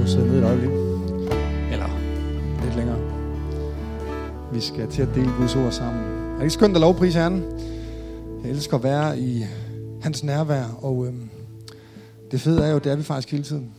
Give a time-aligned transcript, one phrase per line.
[0.00, 0.70] kunne sidde ned et øjeblik.
[1.72, 1.88] Eller
[2.64, 2.98] lidt længere.
[4.52, 6.04] Vi skal til at dele Guds ord sammen.
[6.04, 7.44] Er det ikke skønt at lovprise Herren?
[8.42, 9.44] Jeg elsker at være i
[10.02, 11.30] hans nærvær, og øhm,
[12.30, 13.72] det fede er jo, det er vi faktisk hele tiden.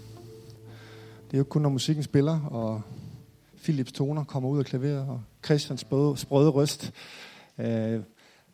[1.27, 2.81] Det er jo kun, når musikken spiller, og
[3.63, 6.91] Philips toner kommer ud af klaveret, og Christians sprøde, sprøde røst.
[7.59, 7.99] Øh,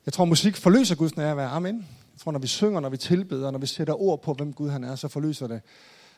[0.06, 1.48] jeg tror, musik forløser Guds nærvær.
[1.48, 1.76] Amen.
[2.14, 4.70] Jeg tror, når vi synger, når vi tilbeder, når vi sætter ord på, hvem Gud
[4.70, 5.62] han er, så forløser det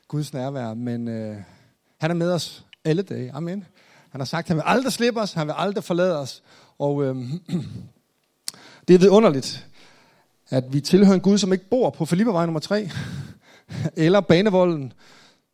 [0.10, 0.73] Guds nærvær.
[0.73, 1.38] Men øh,
[1.98, 3.31] han er med os alle dage.
[3.34, 3.66] Amen.
[4.09, 6.44] Han har sagt, at han vil aldrig slippe os, han vil aldrig forlade os.
[6.80, 7.16] Og øh,
[8.88, 9.67] det er vidunderligt,
[10.50, 12.90] at vi tilhører en Gud, som ikke bor på Filippervej nummer 3,
[14.05, 14.94] eller Banevolden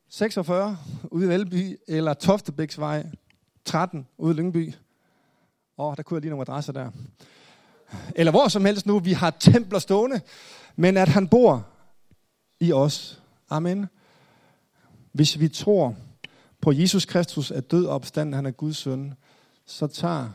[0.09, 3.05] 46 ude i Valby, eller Toftebæksvej
[3.65, 4.73] 13 ude i Lyngby.
[5.77, 6.91] Åh, oh, der kunne jeg lige nogle adresser der.
[8.15, 10.21] Eller hvor som helst nu, vi har templer stående,
[10.75, 11.67] men at han bor
[12.59, 13.21] i os.
[13.49, 13.87] Amen.
[15.15, 15.95] Hvis vi tror
[16.61, 19.13] på Jesus Kristus er død opstand, han er Guds søn,
[19.65, 20.29] så tager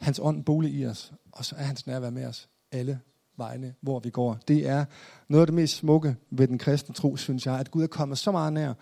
[0.00, 2.98] hans ånd bolig i os, og så er hans nærvær med os alle
[3.36, 4.38] vegne, hvor vi går.
[4.48, 4.84] Det er
[5.28, 8.18] noget af det mest smukke ved den kristne tro, synes jeg, at Gud er kommet
[8.18, 8.72] så meget nær,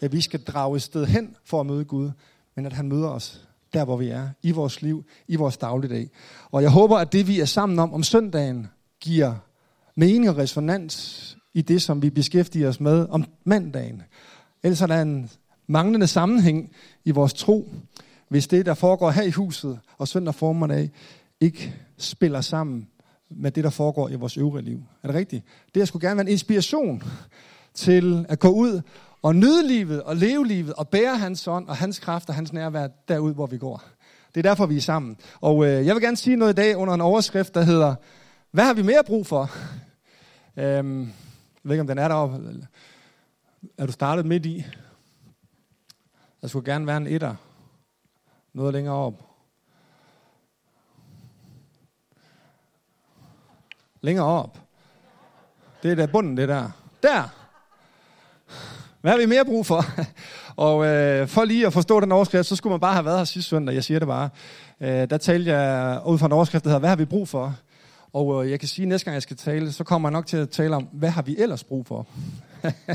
[0.00, 2.10] at vi skal drage et sted hen for at møde Gud,
[2.56, 6.10] men at han møder os der, hvor vi er, i vores liv, i vores dagligdag.
[6.50, 8.66] Og jeg håber, at det, vi er sammen om om søndagen,
[9.00, 9.34] giver
[9.96, 14.02] mening og resonans i det, som vi beskæftiger os med om mandagen.
[14.64, 15.30] Ellers er der en
[15.66, 16.70] manglende sammenhæng
[17.04, 17.72] i vores tro,
[18.28, 20.90] hvis det, der foregår her i huset og søndag formiddag,
[21.40, 22.88] ikke spiller sammen
[23.30, 24.82] med det, der foregår i vores øvrige liv.
[25.02, 25.44] Er det rigtigt?
[25.74, 27.02] Det her skulle gerne være en inspiration
[27.74, 28.80] til at gå ud
[29.22, 32.52] og nyde livet og leve livet og bære hans ånd og hans kraft og hans
[32.52, 33.82] nærvær derud, hvor vi går.
[34.34, 35.16] Det er derfor, vi er sammen.
[35.40, 37.94] Og øh, jeg vil gerne sige noget i dag under en overskrift, der hedder,
[38.50, 39.50] hvad har vi mere brug for?
[40.56, 41.08] øhm, jeg
[41.62, 42.66] ved ikke, om den er deroppe.
[43.78, 44.64] Er du startet midt i?
[46.40, 47.34] Der skulle gerne være en etter.
[48.52, 49.22] Noget længere op.
[54.00, 54.58] Længere op.
[55.82, 56.70] Det er der bunden, det der.
[57.02, 57.28] Der!
[59.00, 59.84] Hvad har vi mere brug for?
[60.66, 63.24] og øh, for lige at forstå den overskrift, så skulle man bare have været her
[63.24, 63.74] sidste søndag.
[63.74, 64.30] Jeg siger det bare.
[64.80, 67.54] Øh, der talte jeg ud fra en overskrift, der hedder, hvad har vi brug for?
[68.14, 70.26] Og øh, jeg kan sige, at næste gang jeg skal tale, så kommer jeg nok
[70.26, 72.06] til at tale om, hvad har vi ellers brug for?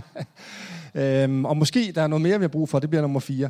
[0.96, 2.80] øhm, og måske der er noget mere, vi har brug for.
[2.80, 3.50] Det bliver nummer fire.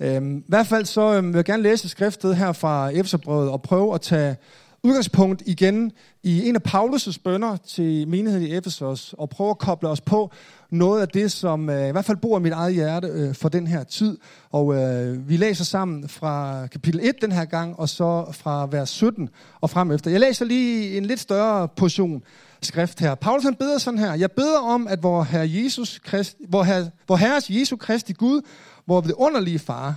[0.00, 3.62] Øhm, I hvert fald så øh, vil jeg gerne læse skriftet her fra Efeserbrevet og
[3.62, 4.36] prøve at tage
[4.82, 5.92] udgangspunkt igen
[6.22, 10.30] i en af Paulus' bønder til menigheden i Efesos, og prøve at koble os på
[10.70, 13.48] noget af det, som øh, i hvert fald bor i mit eget hjerte øh, for
[13.48, 14.18] den her tid.
[14.50, 18.90] Og øh, vi læser sammen fra kapitel 1 den her gang, og så fra vers
[18.90, 19.28] 17
[19.60, 20.10] og frem efter.
[20.10, 22.22] Jeg læser lige en lidt større portion
[22.62, 23.14] skrift her.
[23.14, 24.14] Paulus han beder sådan her.
[24.14, 28.40] Jeg beder om, at vor Herre Jesus Krist, vor, herre, vor Herres Jesu Kristi Gud,
[28.86, 29.94] vor det underlige far,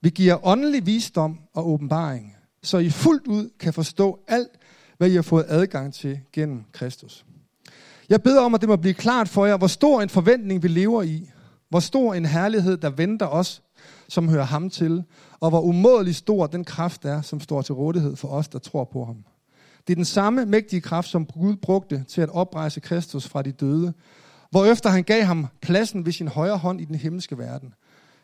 [0.00, 4.50] vi giver åndelig visdom og åbenbaring så I fuldt ud kan forstå alt,
[4.98, 7.24] hvad I har fået adgang til gennem Kristus.
[8.08, 10.68] Jeg beder om, at det må blive klart for jer, hvor stor en forventning vi
[10.68, 11.30] lever i,
[11.68, 13.62] hvor stor en herlighed, der venter os,
[14.08, 15.04] som hører ham til,
[15.40, 18.84] og hvor umådelig stor den kraft er, som står til rådighed for os, der tror
[18.84, 19.16] på ham.
[19.86, 23.52] Det er den samme mægtige kraft, som Gud brugte til at oprejse Kristus fra de
[23.52, 23.92] døde,
[24.50, 27.74] hvor efter han gav ham pladsen ved sin højre hånd i den himmelske verden.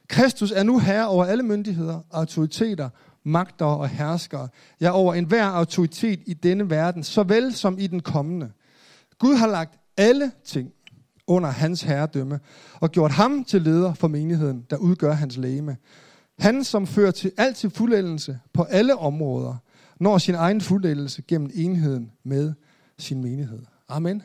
[0.08, 2.88] Kristus er nu herre over alle myndigheder, autoriteter
[3.28, 4.48] magter og herskere,
[4.80, 8.50] ja over enhver autoritet i denne verden, såvel som i den kommende.
[9.18, 10.72] Gud har lagt alle ting
[11.26, 12.40] under hans herredømme,
[12.80, 15.76] og gjort ham til leder for menigheden, der udgør hans lægeme.
[16.38, 19.56] Han, som fører til alt til fuldendelse på alle områder,
[20.00, 22.52] når sin egen fuldendelse gennem enheden med
[22.98, 23.62] sin menighed.
[23.88, 24.22] Amen.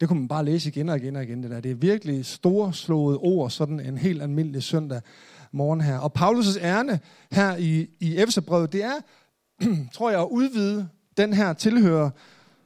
[0.00, 1.42] Det kunne man bare læse igen og igen og igen.
[1.42, 1.60] Det, der.
[1.60, 5.00] det er virkelig storslåede ord, sådan en helt almindelig søndag
[5.52, 5.98] morgen her.
[5.98, 7.00] Og Paulus' ærne
[7.32, 8.94] her i, i Efeserbrevet, det er,
[9.94, 12.10] tror jeg, at udvide den her tilhører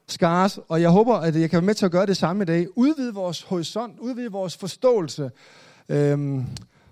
[0.07, 2.45] skars, og jeg håber, at jeg kan være med til at gøre det samme i
[2.45, 2.67] dag.
[2.75, 5.31] Udvide vores horisont, udvide vores forståelse
[5.89, 6.45] øhm,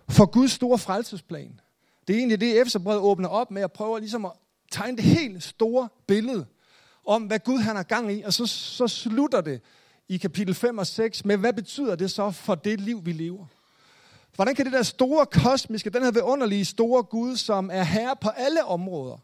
[0.10, 1.60] for Guds store frelsesplan.
[2.08, 4.32] Det er egentlig det, Efeserbrevet åbner op med at prøve ligesom at
[4.72, 6.46] tegne det helt store billede
[7.06, 9.62] om, hvad Gud han har gang i, og så, så slutter det
[10.10, 13.46] i kapitel 5 og 6 med, hvad betyder det så for det liv, vi lever?
[14.36, 18.30] Hvordan kan det der store kosmiske, den her vidunderlige store Gud, som er herre på
[18.30, 19.18] alle områder,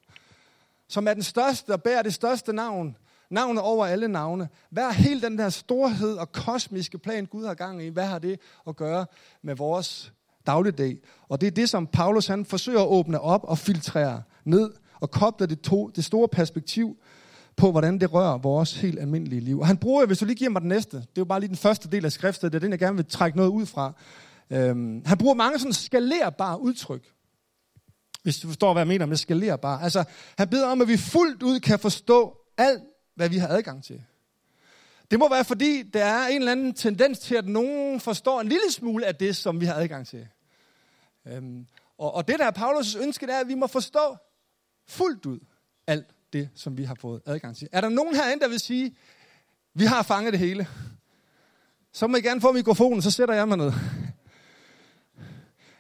[0.88, 2.98] som er den største og bærer det største navn,
[3.30, 4.50] navnet over alle navne.
[4.70, 7.88] Hvad er hele den der storhed og kosmiske plan, Gud har gang i?
[7.88, 9.06] Hvad har det at gøre
[9.42, 10.14] med vores
[10.48, 10.98] dagligdag?
[11.30, 15.12] Og det er det, som Paulus han forsøger at åbne op og filtrere ned og
[15.12, 16.98] koble det, to, det store perspektiv
[17.56, 19.60] på, hvordan det rører vores helt almindelige liv.
[19.60, 21.48] Og han bruger, hvis du lige giver mig den næste, det er jo bare lige
[21.48, 23.94] den første del af skriftet, det er den, jeg gerne vil trække noget ud fra.
[24.52, 27.14] Øhm, han bruger mange sådan skalerbare udtryk.
[28.24, 29.84] Hvis du forstår, hvad jeg mener med skalerbare.
[29.84, 30.04] Altså,
[30.38, 32.84] han beder om, at vi fuldt ud kan forstå alt,
[33.16, 34.04] hvad vi har adgang til.
[35.12, 38.48] Det må være, fordi der er en eller anden tendens til, at nogen forstår en
[38.48, 40.28] lille smule af det, som vi har adgang til.
[41.28, 41.66] Øhm,
[41.98, 44.18] og, og det, der er Paulus' ønske, det er, at vi må forstå
[44.88, 45.40] fuldt ud
[45.88, 47.68] alt det, som vi har fået adgang til.
[47.72, 48.96] Er der nogen herinde, der vil sige,
[49.74, 50.68] vi har fanget det hele?
[51.94, 53.72] Så må I gerne få mikrofonen, så sætter jeg mig ned.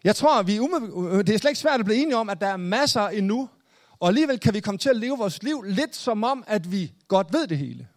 [0.03, 2.47] Jeg tror, vi øh, det er slet ikke svært at blive enige om, at der
[2.47, 3.49] er masser endnu,
[3.99, 6.93] og alligevel kan vi komme til at leve vores liv lidt som om, at vi
[7.07, 7.87] godt ved det hele.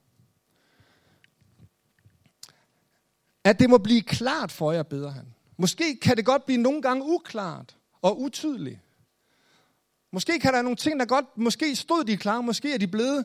[3.45, 5.35] At det må blive klart for jer, bedre han.
[5.57, 8.81] Måske kan det godt blive nogle gange uklart og utydeligt.
[10.13, 13.25] Måske kan der nogle ting, der godt, måske stod de klare, måske er de blevet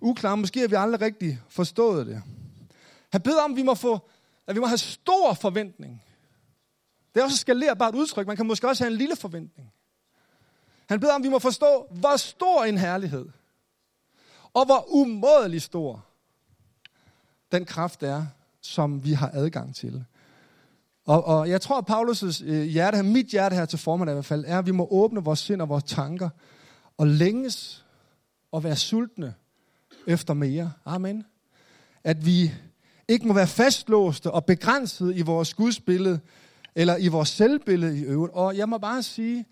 [0.00, 2.22] uklare, måske har vi aldrig rigtig forstået det.
[3.12, 4.08] Han beder om, at vi må, få,
[4.46, 6.02] at vi må have stor forventning.
[7.14, 8.26] Det er også et skalerbart udtryk.
[8.26, 9.72] Man kan måske også have en lille forventning.
[10.88, 13.26] Han beder om, at vi må forstå, hvor stor en herlighed,
[14.54, 16.06] og hvor umådelig stor
[17.52, 18.26] den kraft er,
[18.60, 20.04] som vi har adgang til.
[21.06, 24.24] Og, og jeg tror, at Paulus' hjerte hjerte, mit hjerte her til formiddag i hvert
[24.24, 26.28] fald, er, at vi må åbne vores sind og vores tanker,
[26.98, 27.84] og længes
[28.52, 29.34] og være sultne
[30.06, 30.72] efter mere.
[30.84, 31.24] Amen.
[32.04, 32.52] At vi
[33.08, 36.20] ikke må være fastlåste og begrænset i vores gudsbillede,
[36.74, 38.34] eller i vores selvbillede i øvrigt.
[38.34, 39.46] Og jeg må bare sige,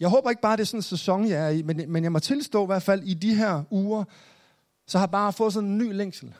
[0.00, 2.12] jeg håber ikke bare, det er sådan en sæson, jeg er i, men, men jeg
[2.12, 4.04] må tilstå i hvert fald i de her uger,
[4.86, 6.34] så har jeg bare fået sådan en ny længsel.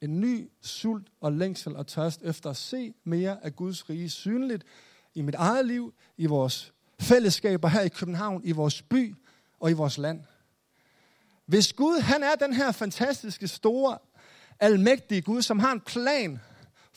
[0.00, 4.64] En ny sult og længsel og tørst efter at se mere af Guds rige synligt
[5.14, 9.14] i mit eget liv, i vores fællesskaber her i København, i vores by
[9.60, 10.20] og i vores land.
[11.46, 13.98] Hvis Gud, han er den her fantastiske, store,
[14.60, 16.40] almægtige Gud, som har en plan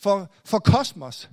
[0.02, 1.30] for, for kosmos,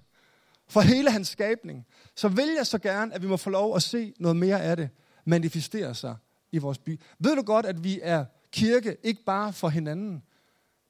[0.68, 3.82] for hele hans skabning, så vil jeg så gerne, at vi må få lov at
[3.82, 4.90] se noget mere af det
[5.24, 6.16] manifestere sig
[6.52, 7.00] i vores by.
[7.18, 10.22] Ved du godt, at vi er kirke ikke bare for hinanden,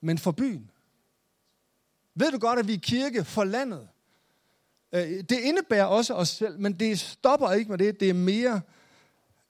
[0.00, 0.70] men for byen?
[2.14, 3.88] Ved du godt, at vi er kirke for landet?
[4.92, 8.00] Øh, det indebærer også os selv, men det stopper ikke med det.
[8.00, 8.60] Det er mere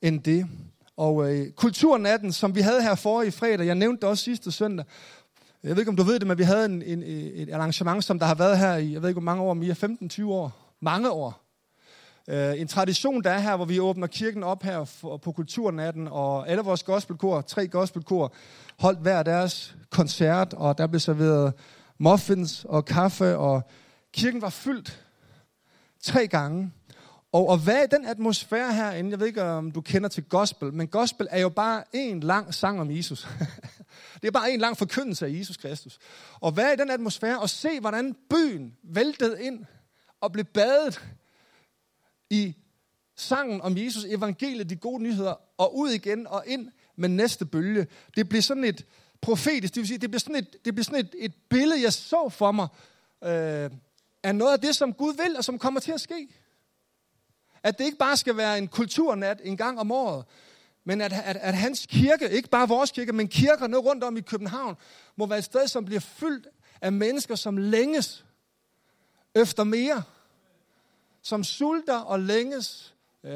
[0.02, 0.48] end det.
[0.96, 4.52] Og øh, kulturnatten, som vi havde her for i fredag, jeg nævnte det også sidste
[4.52, 4.86] søndag,
[5.62, 7.02] jeg ved ikke, om du ved det, men vi havde en, en,
[7.34, 9.74] et arrangement, som der har været her i, jeg ved ikke, hvor mange år, mere
[10.22, 10.74] 15-20 år.
[10.80, 11.44] Mange år.
[12.32, 16.08] Uh, en tradition, der er her, hvor vi åbner kirken op her for, på Kulturnatten,
[16.08, 18.32] og alle vores gospelkor, tre gospelkor,
[18.78, 21.52] holdt hver deres koncert, og der blev serveret
[21.98, 23.62] muffins og kaffe, og
[24.12, 25.04] kirken var fyldt
[26.02, 26.72] tre gange.
[27.32, 30.74] Og at være i den atmosfære herinde, jeg ved ikke, om du kender til gospel,
[30.74, 33.28] men gospel er jo bare en lang sang om Jesus.
[34.22, 35.98] det er bare en lang forkyndelse af Jesus Kristus.
[36.40, 39.64] Og være i den atmosfære og se, hvordan byen væltede ind
[40.20, 41.02] og blev badet
[42.30, 42.54] i
[43.16, 47.86] sangen om Jesus, evangeliet, de gode nyheder, og ud igen og ind med næste bølge.
[48.16, 48.86] Det blev sådan et
[49.20, 51.92] profetisk, det vil sige, det blev sådan et, det blev sådan et, et billede, jeg
[51.92, 52.68] så for mig,
[53.24, 53.70] øh,
[54.22, 56.28] af noget af det, som Gud vil, og som kommer til at ske.
[57.62, 60.24] At det ikke bare skal være en kulturnat en gang om året,
[60.88, 64.20] men at, at, at hans kirke, ikke bare vores kirke, men kirkerne rundt om i
[64.20, 64.76] København,
[65.16, 66.46] må være et sted, som bliver fyldt
[66.80, 68.24] af mennesker, som længes
[69.34, 70.02] efter mere.
[71.22, 72.94] Som sulter og længes.
[73.22, 73.30] Uh,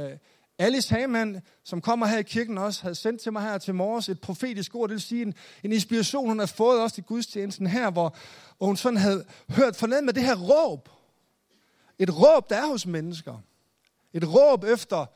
[0.58, 4.08] Alice Hamann, som kommer her i kirken også, havde sendt til mig her til morges
[4.08, 7.66] et profetisk ord, det vil sige en, en inspiration, hun har fået også til gudstjenesten
[7.66, 8.16] her, hvor,
[8.58, 10.88] hvor hun sådan havde hørt forneden med det her råb.
[11.98, 13.38] Et råb, der er hos mennesker.
[14.12, 15.06] Et råb efter,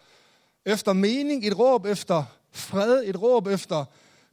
[0.66, 3.85] efter mening, et råb efter fred, et råb efter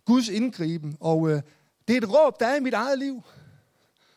[0.05, 0.97] Guds indgriben.
[0.99, 1.41] Og øh,
[1.87, 3.23] det er et råb, der er i mit eget liv.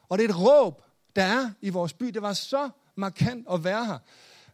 [0.09, 0.83] Og det er et råb,
[1.17, 2.07] der er i vores by.
[2.07, 3.99] Det var så markant at være her.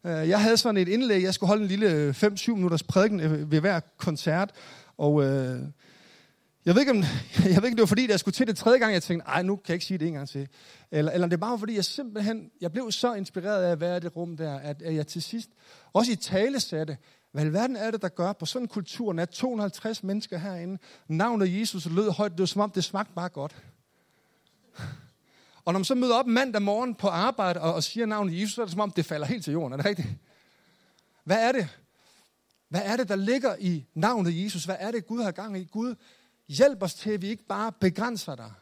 [0.05, 3.21] Øh, jeg havde sådan et indlæg, jeg skulle holde en lille øh, 5-7 minutters prædiken
[3.21, 4.51] øh, ved hver koncert.
[4.99, 5.61] Og øh,
[6.65, 6.97] jeg ved, ikke, om,
[7.55, 9.43] jeg ved ikke, det var fordi, jeg skulle til det tredje gang, jeg tænkte, nej,
[9.43, 10.49] nu kan jeg ikke sige det en gang til.
[10.91, 13.97] Eller, eller det var bare fordi, jeg simpelthen, jeg blev så inspireret af at være
[13.97, 15.51] i det rum der, at, at jeg til sidst,
[15.93, 16.97] også i tale satte,
[17.33, 20.79] hvad i verden er det, der gør på sådan en kultur, at 250 mennesker herinde,
[21.09, 23.57] navnet Jesus lød højt, det var som om, det smagte bare godt.
[25.65, 28.55] Og når man så møder op mandag morgen på arbejde og, og siger navnet Jesus,
[28.55, 29.73] så er det som om, det falder helt til jorden.
[29.73, 30.09] Er det rigtigt?
[31.25, 31.69] Hvad er det?
[32.69, 34.65] Hvad er det, der ligger i navnet Jesus?
[34.65, 35.65] Hvad er det, Gud har gang i?
[35.65, 35.95] Gud,
[36.49, 38.53] hjælp os til, at vi ikke bare begrænser dig.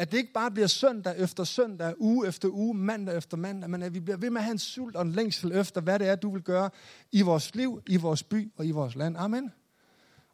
[0.00, 3.82] At det ikke bare bliver søndag efter søndag, uge efter uge, mandag efter mandag, men
[3.82, 6.08] at vi bliver ved med at have en sult og en længsel efter, hvad det
[6.08, 6.70] er, du vil gøre
[7.12, 9.16] i vores liv, i vores by og i vores land.
[9.16, 9.52] Amen.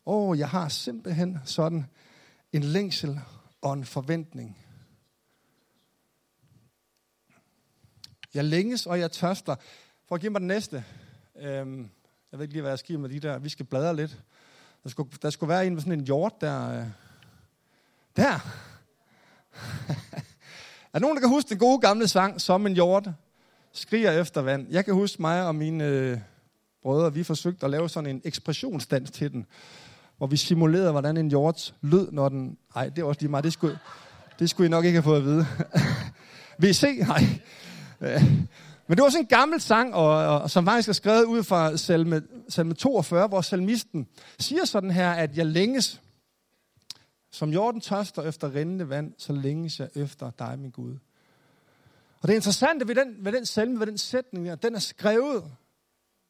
[0.07, 1.87] Åh, oh, jeg har simpelthen sådan
[2.53, 3.21] en længsel
[3.61, 4.59] og en forventning.
[8.35, 9.57] Jeg længes, og jeg tørster.
[10.09, 10.85] For at give mig den næste.
[11.37, 11.91] Øhm,
[12.33, 13.39] jeg ved ikke lige, hvad jeg skal med de der.
[13.39, 14.23] Vi skal bladre lidt.
[14.83, 16.81] Der skulle, der skulle være en med sådan en hjort der.
[16.81, 16.87] Øh.
[18.17, 18.67] Der!
[20.95, 23.09] er nogen, der kan huske den gode gamle sang, Som en hjort
[23.73, 24.67] skriger efter vand?
[24.71, 26.19] Jeg kan huske mig og mine øh,
[26.83, 29.47] brødre, vi forsøgte at lave sådan en ekspressionsdans til den,
[30.19, 32.57] hvor vi simulerede, hvordan en hjort lød, når den...
[32.75, 33.45] Nej, det er også lige meget.
[33.45, 33.79] Det skulle,
[34.39, 35.47] det skulle I nok ikke have fået at vide.
[36.63, 36.77] VC?
[36.77, 36.97] Se?
[36.97, 37.25] Nej.
[38.89, 41.77] Men det var sådan en gammel sang, og, og, som faktisk er skrevet ud fra
[41.77, 44.07] salme, salme 42, hvor salmisten
[44.39, 46.01] siger sådan her, at jeg længes,
[47.37, 50.97] som jorden tørster efter rindende vand, så længes jeg efter dig, min Gud.
[52.21, 55.45] Og det interessante ved den, ved den salme, ved den sætning, der, den er skrevet,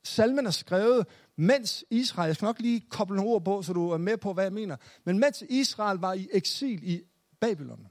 [0.05, 3.91] salmen er skrevet, mens Israel, jeg skal nok lige koble nogle ord på, så du
[3.91, 7.03] er med på, hvad jeg mener, men mens Israel var i eksil i
[7.41, 7.87] Babylon.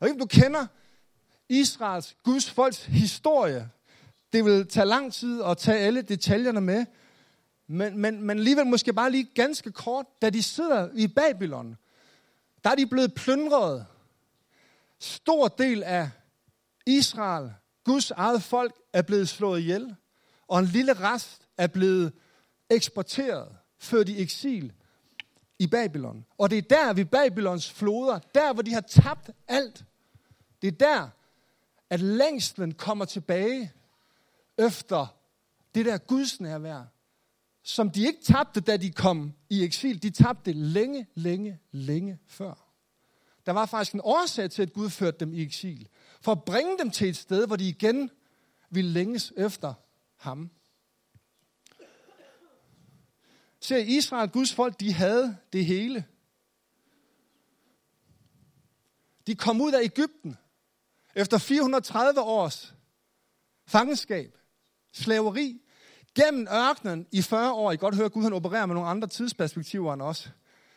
[0.00, 0.66] Og ikke du kender
[1.48, 3.70] Israels, Guds folks historie.
[4.32, 6.86] Det vil tage lang tid at tage alle detaljerne med,
[7.66, 11.76] men, men, men alligevel måske bare lige ganske kort, da de sidder i Babylon,
[12.64, 13.86] der er de blevet plyndret.
[14.98, 16.10] Stor del af
[16.86, 17.52] Israel,
[17.84, 19.96] Guds eget folk, er blevet slået ihjel,
[20.48, 22.12] og en lille rest er blevet
[22.70, 23.48] eksporteret,
[23.78, 24.72] ført i eksil
[25.58, 26.24] i Babylon.
[26.38, 29.84] Og det er der ved Babylons floder, der hvor de har tabt alt,
[30.62, 31.08] det er der,
[31.90, 33.72] at længslen kommer tilbage
[34.58, 35.16] efter
[35.74, 36.82] det der Guds nærvær,
[37.70, 40.02] som de ikke tabte, da de kom i eksil.
[40.02, 42.66] De tabte længe, længe, længe før.
[43.46, 45.88] Der var faktisk en årsag til, at Gud førte dem i eksil.
[46.20, 48.10] For at bringe dem til et sted, hvor de igen
[48.70, 49.74] ville længes efter
[50.16, 50.50] ham.
[53.60, 56.04] Se, Israel, Guds folk, de havde det hele.
[59.26, 60.36] De kom ud af Ægypten.
[61.14, 62.74] Efter 430 års
[63.66, 64.38] fangenskab,
[64.92, 65.62] slaveri,
[66.14, 67.72] gennem ørkenen i 40 år.
[67.72, 70.30] I kan godt høre, at Gud han opererer med nogle andre tidsperspektiver end os.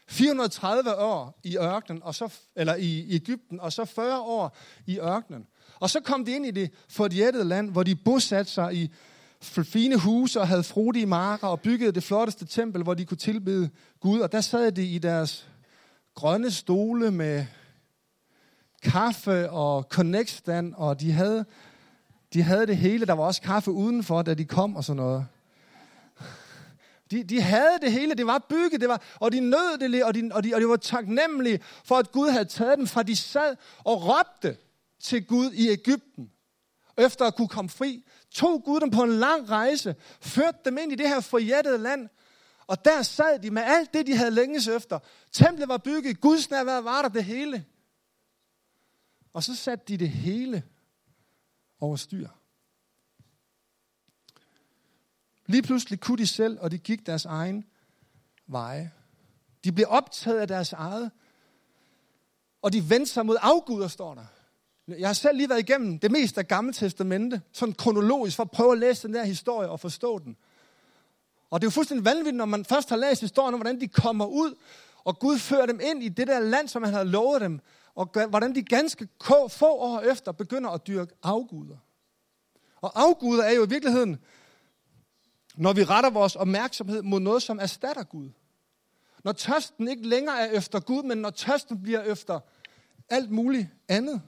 [0.07, 5.47] 430 år i ørkenen, og så, eller i Ægypten, og så 40 år i ørkenen.
[5.79, 8.91] Og så kom de ind i det forjættede land, hvor de bosatte sig i
[9.63, 13.69] fine huse og havde frodige marker og byggede det flotteste tempel, hvor de kunne tilbede
[13.99, 14.19] Gud.
[14.19, 15.47] Og der sad de i deres
[16.15, 17.45] grønne stole med
[18.83, 21.45] kaffe og connect og de havde,
[22.33, 23.05] de havde det hele.
[23.05, 25.27] Der var også kaffe udenfor, da de kom og sådan noget.
[27.11, 30.15] De, de havde det hele, det var bygget, det var, og de nød det, og
[30.15, 33.15] de, og, de, og de var taknemmelige for, at Gud havde taget dem fra de
[33.15, 34.57] sad og råbte
[34.99, 36.31] til Gud i Ægypten.
[36.97, 40.91] Efter at kunne komme fri, tog Gud dem på en lang rejse, førte dem ind
[40.91, 42.09] i det her forjættede land,
[42.67, 44.99] og der sad de med alt det, de havde længes efter.
[45.31, 47.65] Templet var bygget, Guds nærvær var der det hele.
[49.33, 50.63] Og så satte de det hele
[51.83, 52.27] over styr.
[55.45, 57.65] Lige pludselig kunne de selv, og de gik deres egen
[58.47, 58.91] veje.
[59.63, 61.11] De blev optaget af deres eget,
[62.61, 64.25] og de vendte sig mod afguder, står der.
[64.87, 68.51] Jeg har selv lige været igennem det meste af Gamle Testamente, sådan kronologisk, for at
[68.51, 70.37] prøve at læse den der historie og forstå den.
[71.49, 73.87] Og det er jo fuldstændig vanvittigt, når man først har læst historien om, hvordan de
[73.87, 74.55] kommer ud,
[75.03, 77.61] og Gud fører dem ind i det der land, som han havde lovet dem,
[77.95, 79.07] og hvordan de ganske
[79.49, 81.77] få år efter begynder at dyrke afguder.
[82.81, 84.19] Og afguder er jo i virkeligheden,
[85.55, 88.29] når vi retter vores opmærksomhed mod noget, som erstatter Gud.
[89.23, 92.39] Når tørsten ikke længere er efter Gud, men når tørsten bliver efter
[93.09, 94.21] alt muligt andet.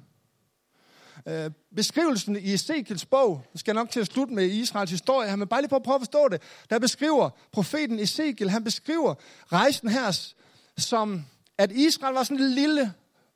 [1.27, 5.36] Øh, beskrivelsen i Ezekiels bog, jeg skal nok til at slutte med Israels historie her,
[5.36, 9.15] men bare lige for at prøve at forstå det, der beskriver profeten Ezekiel, han beskriver
[9.51, 10.34] rejsen her
[10.77, 11.25] som,
[11.57, 12.93] at Israel var sådan en lille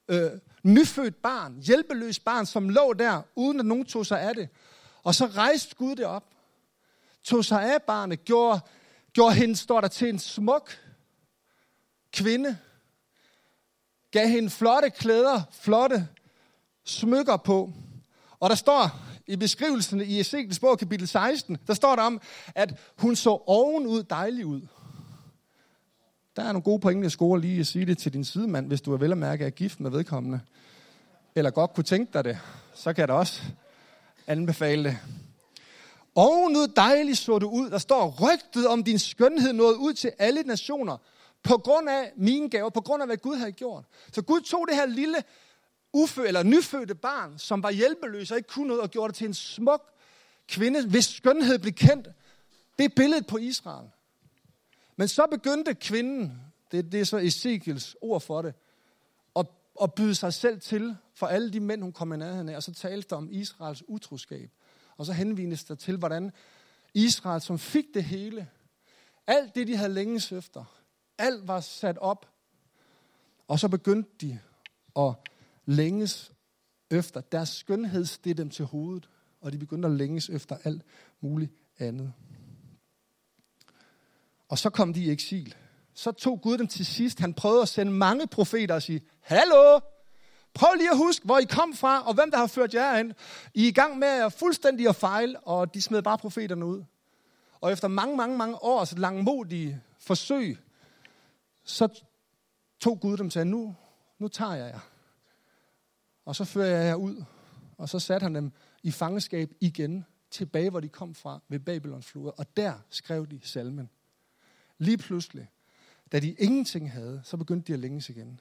[0.09, 0.31] øh,
[0.63, 4.49] nyfødt barn, hjælpeløs barn, som lå der, uden at nogen tog sig af det.
[5.03, 6.23] Og så rejste Gud det op,
[7.23, 8.59] tog sig af barnet, gjorde,
[9.13, 10.71] gjorde hende, står der, til en smuk
[12.13, 12.57] kvinde,
[14.11, 16.07] gav hende flotte klæder, flotte
[16.85, 17.73] smykker på.
[18.39, 22.21] Og der står i beskrivelsen i Ezekiels bog, kapitel 16, der står der om,
[22.55, 24.61] at hun så ovenud dejlig ud.
[26.39, 28.81] Der er nogle gode pointe at score lige at sige det til din sidemand, hvis
[28.81, 30.39] du er vel at mærke er gift med vedkommende.
[31.35, 32.39] Eller godt kunne tænke dig det.
[32.73, 33.41] Så kan jeg da også
[34.27, 34.97] anbefale det.
[36.15, 37.69] Og nu dejligt så du ud.
[37.69, 40.97] Der står rygtet om din skønhed nået ud til alle nationer.
[41.43, 43.83] På grund af mine gaver, på grund af hvad Gud havde gjort.
[44.11, 45.17] Så Gud tog det her lille
[45.93, 49.27] ufø, eller nyfødte barn, som var hjælpeløs og ikke kunne noget, og gjorde det til
[49.27, 49.81] en smuk
[50.47, 52.07] kvinde, hvis skønhed blev kendt.
[52.77, 53.87] Det er billedet på Israel.
[54.99, 56.41] Men så begyndte kvinden,
[56.71, 58.53] det, det er så Ezekiels ord for det,
[59.35, 59.45] at,
[59.81, 62.55] at byde sig selv til for alle de mænd, hun kom i nærheden af.
[62.55, 64.51] Og så talte der om Israels utroskab.
[64.97, 66.31] Og så henvines der til, hvordan
[66.93, 68.49] Israel, som fik det hele,
[69.27, 70.63] alt det, de havde længes efter,
[71.17, 72.29] alt var sat op,
[73.47, 74.39] og så begyndte de
[74.95, 75.13] at
[75.65, 76.33] længes
[76.91, 77.21] efter.
[77.21, 79.09] Deres skønhed steg dem til hovedet,
[79.41, 80.83] og de begyndte at længes efter alt
[81.21, 82.13] muligt andet.
[84.49, 85.55] Og så kom de i eksil.
[85.93, 87.19] Så tog Gud dem til sidst.
[87.19, 89.79] Han prøvede at sende mange profeter og sige, Hallo,
[90.53, 93.13] prøv lige at huske, hvor I kom fra, og hvem der har ført jer ind.
[93.53, 96.83] I er i gang med at fuldstændig at fejle, og de smed bare profeterne ud.
[97.61, 100.57] Og efter mange, mange, mange års langmodige forsøg,
[101.63, 102.03] så
[102.79, 103.75] tog Gud dem til, nu,
[104.19, 104.79] nu tager jeg jer.
[106.25, 107.23] Og så fører jeg jer ud.
[107.77, 108.51] Og så satte han dem
[108.83, 112.31] i fangenskab igen, tilbage hvor de kom fra, ved Babylons floder.
[112.31, 113.89] Og der skrev de salmen.
[114.79, 115.49] Lige pludselig,
[116.11, 118.39] da de ingenting havde, så begyndte de at længes igen.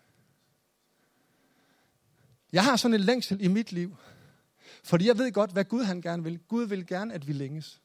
[2.53, 3.97] Jeg har sådan en længsel i mit liv,
[4.85, 6.39] fordi jeg ved godt, hvad Gud han gerne vil.
[6.39, 7.81] Gud vil gerne, at vi længes.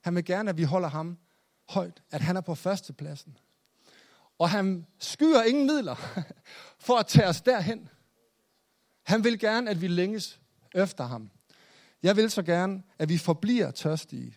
[0.00, 1.18] Han vil gerne, at vi holder ham
[1.68, 3.38] højt, at han er på førstepladsen.
[4.38, 5.94] Og han skyer ingen midler
[6.86, 7.88] for at tage os derhen.
[9.02, 10.40] Han vil gerne, at vi længes
[10.74, 11.30] efter ham.
[12.02, 14.36] Jeg vil så gerne, at vi forbliver tørstige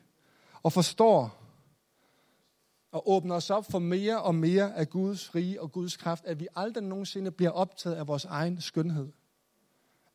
[0.63, 1.46] og forstår
[2.97, 6.39] og åbner os op for mere og mere af Guds rige og Guds kraft, at
[6.39, 9.11] vi aldrig nogensinde bliver optaget af vores egen skønhed.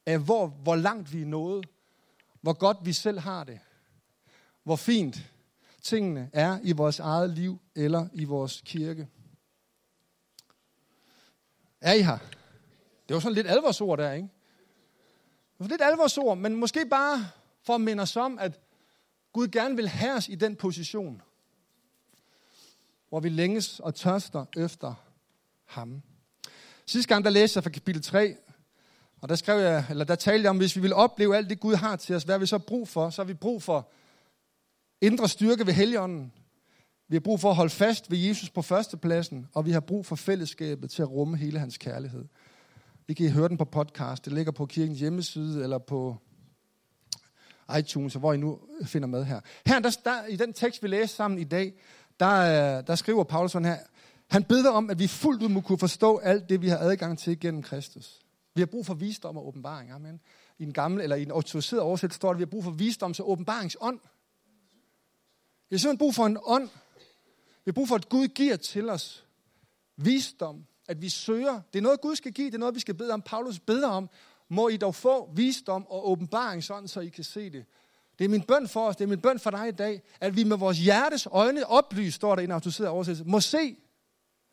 [0.07, 1.67] Af hvor, hvor langt vi er nået.
[2.41, 3.61] Hvor godt vi selv har det.
[4.63, 5.33] Hvor fint
[5.83, 9.09] tingene er i vores eget liv eller i vores kirke.
[11.81, 12.19] Er I her?
[13.09, 14.29] Det var sådan lidt alvorsord der, ikke?
[15.53, 17.27] Det var lidt alvorsord, men måske bare
[17.63, 18.61] for at minde os om, at
[19.33, 21.23] Gud gerne vil have os i den position,
[23.13, 24.95] hvor vi længes og tørster efter
[25.65, 26.03] ham.
[26.87, 28.37] Sidste gang, der læste jeg fra kapitel 3,
[29.21, 31.61] og der, skrev jeg, eller der talte jeg om, hvis vi vil opleve alt det,
[31.61, 33.11] Gud har til os, hvad har vi så brug for?
[33.11, 33.91] Så har vi brug for
[35.01, 36.33] indre styrke ved Helligånden.
[37.09, 40.07] Vi har brug for at holde fast ved Jesus på førstepladsen, og vi har brug
[40.07, 42.25] for fællesskabet til at rumme hele hans kærlighed.
[43.07, 44.25] Vi kan høre den på podcast.
[44.25, 46.17] Det ligger på kirkens hjemmeside eller på
[47.79, 49.41] iTunes, hvor I nu finder med her.
[49.67, 51.73] Her der, der, i den tekst, vi læser sammen i dag,
[52.21, 53.79] der, øh, der skriver Paulus sådan her,
[54.31, 57.19] han beder om, at vi fuldt ud må kunne forstå alt det, vi har adgang
[57.19, 58.21] til gennem Kristus.
[58.55, 59.91] Vi har brug for visdom og åbenbaring.
[59.91, 60.21] Amen.
[60.59, 62.71] I en gammel, eller i en autoriseret oversættelse står der, at vi har brug for
[62.71, 64.01] visdom og åbenbaringsånd.
[65.71, 66.69] Vi har simpelthen brug for en ånd.
[67.65, 69.25] Vi har brug for, at Gud giver til os
[69.97, 71.61] visdom, at vi søger.
[71.73, 72.47] Det er noget, Gud skal give.
[72.47, 73.23] Det er noget, vi skal bede om.
[73.23, 74.11] Paulus beder om,
[74.49, 77.65] må I dog få visdom og åbenbaringsånd, så I kan se det.
[78.19, 80.37] Det er min bøn for os, det er min bøn for dig i dag, at
[80.37, 83.77] vi med vores hjertes øjne oplyst, står der i en autoriseret oversættelse, må se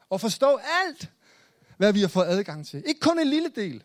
[0.09, 1.11] og forstå alt,
[1.77, 2.83] hvad vi har fået adgang til.
[2.85, 3.83] Ikke kun en lille del.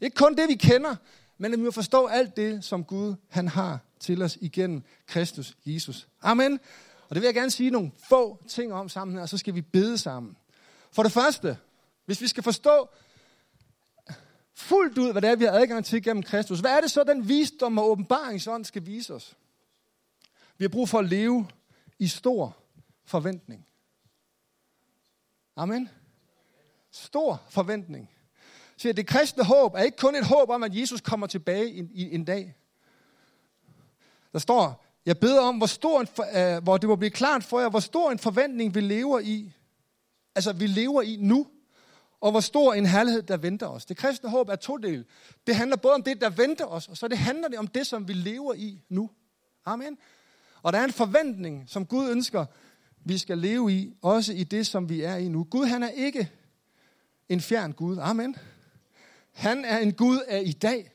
[0.00, 0.96] Ikke kun det, vi kender,
[1.38, 5.56] men at vi må forstå alt det, som Gud han har til os igennem Kristus
[5.66, 6.08] Jesus.
[6.22, 6.60] Amen.
[7.08, 9.54] Og det vil jeg gerne sige nogle få ting om sammen her, og så skal
[9.54, 10.36] vi bede sammen.
[10.92, 11.58] For det første,
[12.04, 12.88] hvis vi skal forstå
[14.56, 17.04] fuldt ud, hvad det er, vi har adgang til gennem Kristus, hvad er det så,
[17.04, 19.36] den visdom og åbenbaringsånd skal vise os?
[20.58, 21.46] Vi har brug for at leve
[21.98, 22.56] i stor
[23.04, 23.66] forventning.
[25.56, 25.88] Amen.
[26.90, 28.10] Stor forventning.
[28.76, 31.90] Så det kristne håb er ikke kun et håb om, at Jesus kommer tilbage en,
[31.94, 32.54] en dag.
[34.32, 37.60] Der står, jeg beder om, hvor, stor en, uh, hvor det må blive klart for
[37.60, 39.52] jer, hvor stor en forventning vi lever i.
[40.34, 41.46] Altså, vi lever i nu
[42.20, 43.84] og hvor stor en herlighed, der venter os.
[43.84, 45.06] Det kristne håb er todelt.
[45.46, 47.86] Det handler både om det, der venter os, og så det handler det om det,
[47.86, 49.10] som vi lever i nu.
[49.64, 49.98] Amen.
[50.62, 52.46] Og der er en forventning, som Gud ønsker,
[53.04, 55.44] vi skal leve i, også i det, som vi er i nu.
[55.44, 56.30] Gud, han er ikke
[57.28, 57.98] en fjern Gud.
[58.00, 58.36] Amen.
[59.32, 60.90] Han er en Gud af i dag.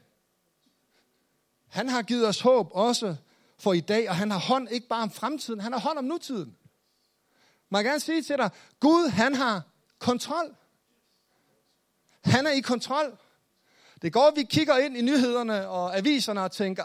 [1.67, 3.15] Han har givet os håb også
[3.59, 6.03] for i dag, og han har hånd ikke bare om fremtiden, han har hånd om
[6.03, 6.55] nutiden.
[7.69, 9.61] Man kan gerne sige til dig, Gud, han har
[9.99, 10.55] kontrol.
[12.23, 13.17] Han er i kontrol.
[14.01, 16.83] Det går, at vi kigger ind i nyhederne og aviserne og tænker,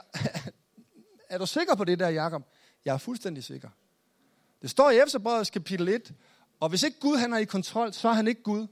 [1.31, 2.43] er du sikker på det der, Jakob?
[2.85, 3.69] Jeg er fuldstændig sikker.
[4.63, 6.15] Det står i Efterbrødets kapitel 1,
[6.61, 8.67] og hvis ikke Gud han er i kontrol, så er han ikke Gud.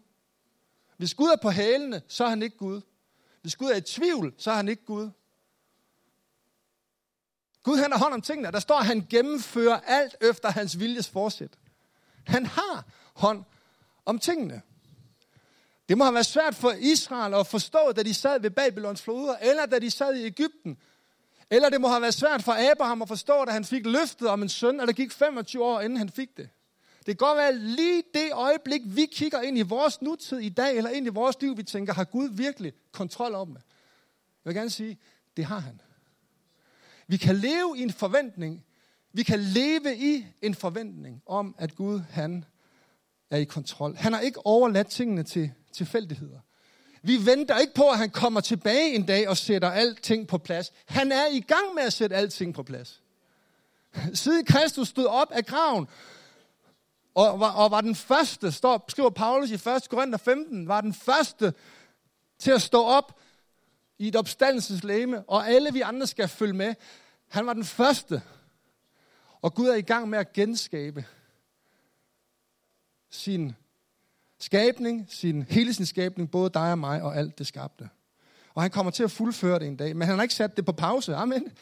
[0.97, 2.81] Hvis Gud er på hælene, så er han ikke Gud.
[3.43, 5.11] Hvis Gud er i tvivl, så er han ikke Gud.
[7.63, 8.53] Gud han har hånd om tingene.
[8.53, 11.59] Der står, at han gennemfører alt efter hans viljes forsæt.
[12.27, 13.45] Han har hånd
[14.05, 14.63] om tingene.
[15.89, 19.37] Det må have været svært for Israel at forstå, da de sad ved Babylons floder,
[19.37, 20.79] eller da de sad i Ægypten.
[21.51, 24.43] Eller det må have været svært for Abraham at forstå, da han fik løftet om
[24.43, 26.49] en søn, og der gik 25 år, inden han fik det.
[26.99, 30.77] Det kan godt være lige det øjeblik, vi kigger ind i vores nutid i dag,
[30.77, 33.63] eller ind i vores liv, vi tænker, har Gud virkelig kontrol over det?
[34.45, 34.99] Jeg vil gerne sige,
[35.37, 35.81] det har han.
[37.07, 38.65] Vi kan leve i en forventning.
[39.13, 42.45] Vi kan leve i en forventning om, at Gud, han
[43.31, 43.95] er i kontrol.
[43.97, 46.41] Han har ikke overladt tingene til tilfældigheder.
[47.03, 50.73] Vi venter ikke på, at han kommer tilbage en dag og sætter alting på plads.
[50.87, 53.03] Han er i gang med at sætte alting på plads.
[54.15, 55.89] Siden Kristus stod op af graven,
[57.15, 59.63] og var, og var den første, står, skriver Paulus i 1.
[59.91, 61.55] Korinther 15, var den første
[62.39, 63.21] til at stå op
[63.99, 66.75] i et opstandelseslæme, og alle vi andre skal følge med.
[67.29, 68.23] Han var den første.
[69.43, 71.05] Og Gud er i gang med at genskabe
[73.11, 73.57] sin
[74.45, 77.89] skabning, sin, hele sin skabning, både dig og mig og alt det skabte.
[78.55, 80.65] Og han kommer til at fuldføre det en dag, men han har ikke sat det
[80.65, 81.15] på pause.
[81.15, 81.53] Amen.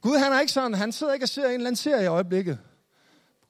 [0.00, 2.06] Gud han er ikke sådan, han sidder ikke og ser en eller anden serie i
[2.06, 2.58] øjeblikket.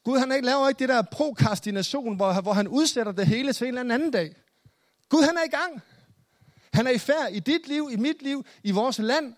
[0.04, 3.68] Gud han ikke, laver ikke det der prokrastination, hvor, hvor han udsætter det hele til
[3.68, 4.34] en eller anden dag.
[5.08, 5.82] Gud han er i gang.
[6.72, 9.34] Han er i færd i dit liv, i mit liv, i vores land.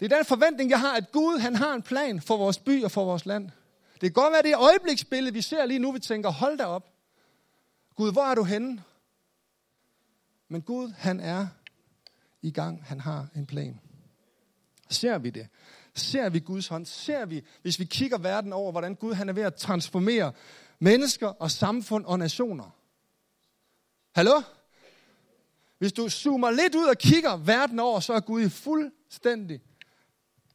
[0.00, 2.84] Det er den forventning, jeg har, at Gud han har en plan for vores by
[2.84, 3.50] og for vores land.
[3.92, 6.95] Det kan godt være, det øjebliksbillede, vi ser lige nu, vi tænker, hold da op.
[7.96, 8.82] Gud, hvor er du henne?
[10.48, 11.46] Men Gud, han er
[12.42, 12.84] i gang.
[12.84, 13.80] Han har en plan.
[14.90, 15.48] Ser vi det?
[15.94, 16.86] Ser vi Guds hånd?
[16.86, 20.32] Ser vi, hvis vi kigger verden over, hvordan Gud han er ved at transformere
[20.78, 22.70] mennesker og samfund og nationer?
[24.14, 24.42] Hallo?
[25.78, 29.60] Hvis du zoomer lidt ud og kigger verden over, så er Gud i fuldstændig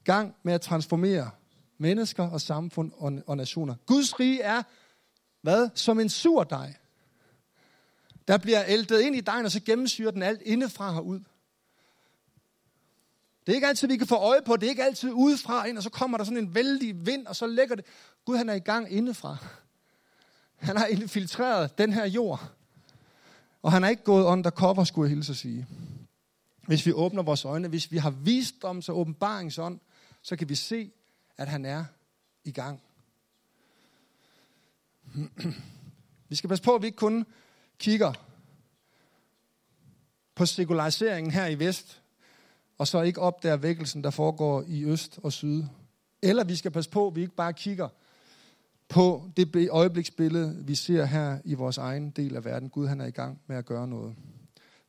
[0.04, 1.32] gang med at transformere
[1.78, 3.76] mennesker og samfund og, og nationer.
[3.86, 4.64] Guds rige er,
[5.42, 5.70] hvad?
[5.76, 6.76] Som en sur dej.
[8.32, 11.20] Der bliver ældet ind i dejen, og så gennemsyrer den alt indefra og ud.
[13.46, 14.56] Det er ikke altid, vi kan få øje på.
[14.56, 17.36] Det er ikke altid udefra ind, og så kommer der sådan en vældig vind, og
[17.36, 17.86] så lægger det.
[18.26, 19.38] Gud, han er i gang indefra.
[20.56, 22.52] Han har infiltreret den her jord.
[23.62, 25.68] Og han er ikke gået undercover, skulle jeg hilse at sige.
[26.68, 29.80] Hvis vi åbner vores øjne, hvis vi har visdom så åbenbaringsånd,
[30.22, 30.92] så kan vi se,
[31.38, 31.86] at han er
[32.44, 32.82] i gang.
[36.30, 37.26] Vi skal passe på, at vi ikke kun
[37.82, 38.14] kigger
[40.36, 42.02] på sekulariseringen her i vest,
[42.78, 45.64] og så ikke opdager vækkelsen, der foregår i øst og syd.
[46.22, 47.88] Eller vi skal passe på, at vi ikke bare kigger
[48.90, 52.70] på det øjebliksbillede, vi ser her i vores egen del af verden.
[52.70, 54.16] Gud, han er i gang med at gøre noget.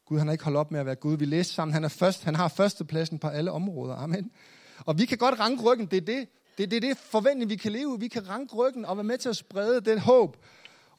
[0.07, 1.17] Gud, han har ikke holdt op med at være Gud.
[1.17, 3.95] Vi læste sammen, han, er først, han har førstepladsen på alle områder.
[3.95, 4.31] Amen.
[4.79, 5.87] Og vi kan godt ranke ryggen.
[5.87, 6.29] Det er det,
[6.59, 8.01] det, det, er det forventning, vi kan leve.
[8.01, 10.37] Vi kan ranke ryggen og være med til at sprede den håb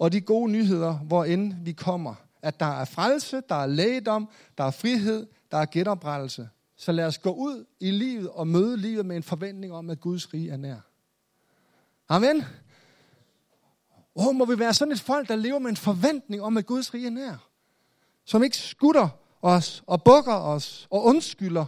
[0.04, 2.16] og de gode nyheder, hvor end vi kommer.
[2.42, 6.50] At der er frelse, der er lægedom, der er frihed, der er genoprettelse.
[6.76, 10.00] Så lad os gå ud i livet og møde livet med en forventning om, at
[10.00, 10.76] Guds rige er nær.
[12.10, 12.44] Amen.
[14.16, 16.94] Oh, må vi være sådan et folk, der lever med en forventning om, at Guds
[16.94, 17.48] rige er nær.
[18.26, 19.08] Som ikke skutter
[19.42, 21.66] os og bukker os og undskylder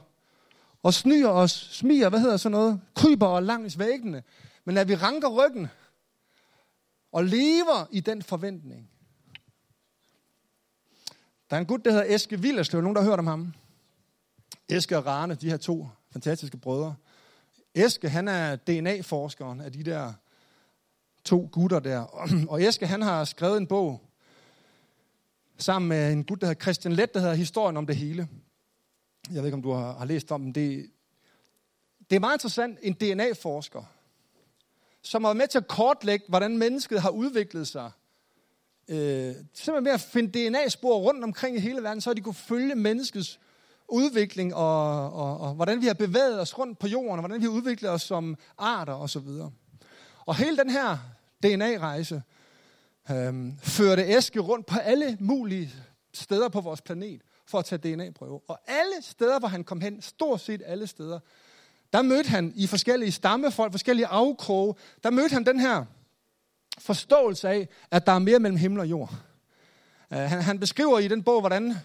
[0.83, 4.23] og snyer os, smiger, hvad hedder sådan noget, kryber og langs væggene.
[4.65, 5.67] Men at vi ranker ryggen
[7.15, 8.89] og lever i den forventning.
[11.49, 12.81] Der er en gut, der hedder Eske Villerslev.
[12.81, 13.53] Nogen, der har hørt om ham?
[14.69, 16.95] Eske og Rane, de her to fantastiske brødre.
[17.73, 20.13] Eske, han er DNA-forskeren af de der
[21.23, 22.01] to gutter der.
[22.51, 24.01] Og Eske, han har skrevet en bog
[25.57, 28.27] sammen med en gut, der hedder Christian Let, der hedder Historien om det hele.
[29.31, 30.55] Jeg ved ikke, om du har, har læst om den.
[30.55, 30.91] Det,
[32.09, 32.79] det er meget interessant.
[32.81, 33.83] En DNA-forsker,
[35.05, 37.91] som har været med til at kortlægge, hvordan mennesket har udviklet sig.
[38.87, 42.33] Øh, simpelthen ved at finde DNA-spor rundt omkring i hele verden, så har de kunne
[42.33, 43.39] følge menneskets
[43.89, 47.45] udvikling, og, og, og hvordan vi har bevæget os rundt på jorden, og hvordan vi
[47.45, 49.27] har udviklet os som arter osv.
[49.27, 49.53] Og,
[50.25, 50.97] og hele den her
[51.43, 52.21] DNA-rejse
[53.11, 55.73] øh, førte æske rundt på alle mulige
[56.13, 58.41] steder på vores planet for at tage DNA-prøve.
[58.47, 61.19] Og alle steder, hvor han kom hen, stort set alle steder,
[61.95, 65.85] der mødte han i forskellige stammefolk, forskellige afkroge, der mødte han den her
[66.77, 69.13] forståelse af, at der er mere mellem himmel og jord.
[70.11, 71.75] Uh, han, han beskriver i den bog, hvordan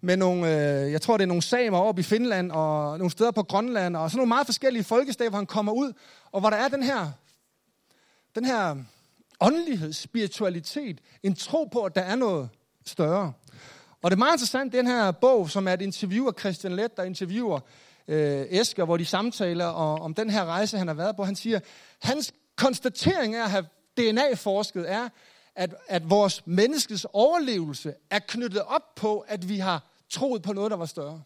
[0.00, 3.30] med nogle, øh, jeg tror det er nogle samer oppe i Finland, og nogle steder
[3.30, 5.92] på Grønland, og sådan nogle meget forskellige folkesteder, hvor han kommer ud,
[6.32, 7.10] og hvor der er den her,
[8.34, 8.76] den her
[9.40, 12.48] åndelighed, spiritualitet, en tro på, at der er noget
[12.86, 13.32] større.
[14.02, 16.96] Og det er meget interessant, den her bog, som er et interview af Christian Lett,
[16.96, 17.60] der interviewer
[18.08, 21.24] øh, Esker, hvor de samtaler og, om den her rejse, han har været på.
[21.24, 21.60] Han siger,
[22.02, 25.08] hans konstatering af at have DNA-forsket er,
[25.54, 30.70] at, at vores menneskets overlevelse er knyttet op på, at vi har troet på noget,
[30.70, 31.22] der var større.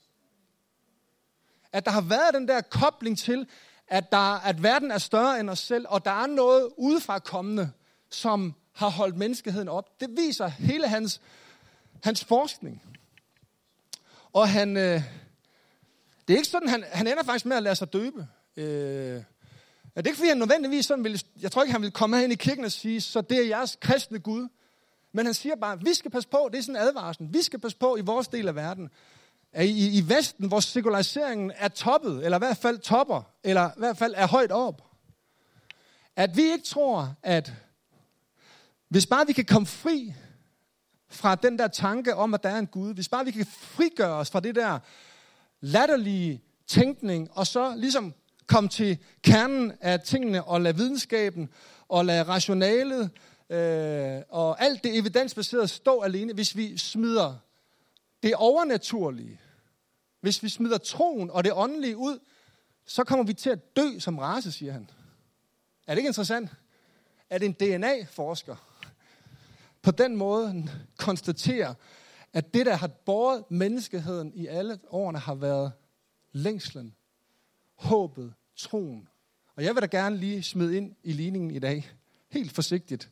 [1.73, 3.47] At der har været den der kobling til,
[3.89, 7.71] at, der, at verden er større end os selv, og der er noget udefra kommende,
[8.11, 10.01] som har holdt menneskeheden op.
[10.01, 11.21] Det viser hele hans,
[12.05, 12.83] hans forskning.
[14.33, 15.03] Og han, øh,
[16.29, 18.27] det er ikke sådan, han, han ender faktisk med at lade sig døbe.
[18.57, 19.23] Øh,
[19.97, 22.37] det ikke, fordi han nødvendigvis sådan ville, jeg tror ikke, han ville komme ind i
[22.37, 24.49] kirken og sige, så det er jeres kristne Gud.
[25.13, 27.61] Men han siger bare, vi skal passe på, det er sådan en advarsel, vi skal
[27.61, 28.91] passe på i vores del af verden,
[29.53, 33.79] at i, i Vesten, hvor sekulariseringen er toppet, eller i hvert fald topper, eller i
[33.79, 34.83] hvert fald er højt op,
[36.17, 37.53] at vi ikke tror, at
[38.89, 40.15] hvis bare vi kan komme fri
[41.09, 44.15] fra den der tanke om, at der er en Gud, hvis bare vi kan frigøre
[44.15, 44.79] os fra det der
[45.61, 48.15] latterlige tænkning, og så ligesom
[48.47, 51.49] komme til kernen af tingene, og lade videnskaben,
[51.89, 53.11] og lade rationalet,
[53.51, 57.35] øh, og alt det evidensbaserede stå alene, hvis vi smider
[58.23, 59.41] det overnaturlige,
[60.21, 62.19] hvis vi smider troen og det åndelige ud,
[62.87, 64.91] så kommer vi til at dø som race, siger han.
[65.87, 66.51] Er det ikke interessant?
[67.31, 68.57] At en DNA-forsker
[69.83, 71.75] på den måde konstaterer,
[72.33, 75.73] at det, der har båret menneskeheden i alle årene, har været
[76.33, 76.95] længslen,
[77.75, 79.09] håbet, troen.
[79.57, 81.91] Og jeg vil da gerne lige smide ind i ligningen i dag,
[82.29, 83.11] helt forsigtigt,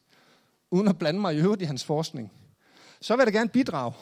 [0.71, 2.33] uden at blande mig i øvrigt i hans forskning.
[3.01, 3.93] Så vil jeg da gerne bidrage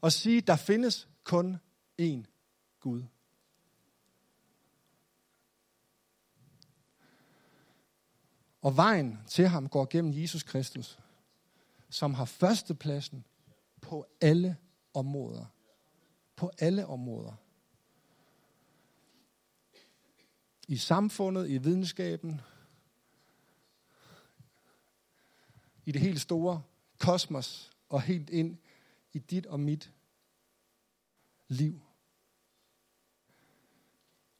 [0.00, 1.56] og sige, at der findes kun
[2.02, 2.22] én
[2.80, 3.02] Gud.
[8.62, 10.98] Og vejen til ham går gennem Jesus Kristus,
[11.90, 13.24] som har førstepladsen
[13.82, 14.56] på alle
[14.94, 15.46] områder.
[16.36, 17.32] På alle områder.
[20.68, 22.40] I samfundet, i videnskaben,
[25.84, 26.62] i det helt store
[26.98, 28.58] kosmos og helt ind
[29.12, 29.92] i dit og mit
[31.48, 31.80] liv.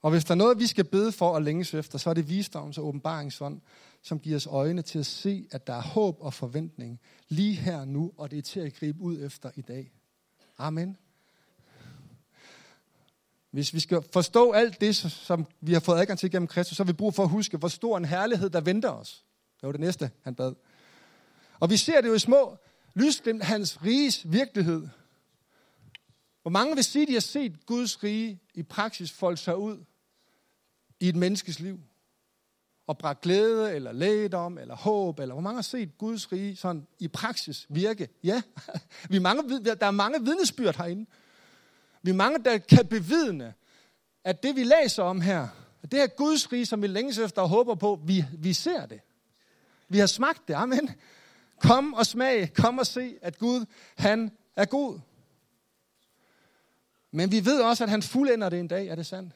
[0.03, 2.29] Og hvis der er noget, vi skal bede for og længes efter, så er det
[2.29, 3.61] visdoms- og åbenbaringsånd,
[4.03, 7.85] som giver os øjne til at se, at der er håb og forventning lige her
[7.85, 9.93] nu, og det er til at gribe ud efter i dag.
[10.59, 10.97] Amen.
[13.51, 16.83] Hvis vi skal forstå alt det, som vi har fået adgang til gennem Kristus, så
[16.83, 19.25] har vi brug for at huske, hvor stor en herlighed, der venter os.
[19.61, 20.55] Det var det næste, han bad.
[21.61, 22.57] Og vi ser det jo i små
[22.95, 24.89] lysglimt, hans riges virkelighed.
[26.43, 29.85] Hvor mange vil sige, at de har set Guds rige i praksis folde sig ud
[31.03, 31.81] i et menneskes liv?
[32.87, 36.87] Og bragt glæde, eller lægedom, eller håb, eller hvor mange har set Guds rige sådan
[36.99, 38.09] i praksis virke?
[38.25, 38.43] Ja,
[39.11, 41.07] vi er mange, der er mange vidnesbyrd herinde.
[42.03, 43.55] Vi er mange, der kan bevidne,
[44.25, 45.49] at det vi læser om her,
[45.83, 49.01] det her Guds rige, som vi længes efter og håber på, vi, vi ser det.
[49.89, 50.91] Vi har smagt det, amen.
[51.61, 55.01] Kom og smag, kom og se, at Gud, han er god.
[57.11, 59.33] Men vi ved også, at han fuldender det en dag, er det sandt?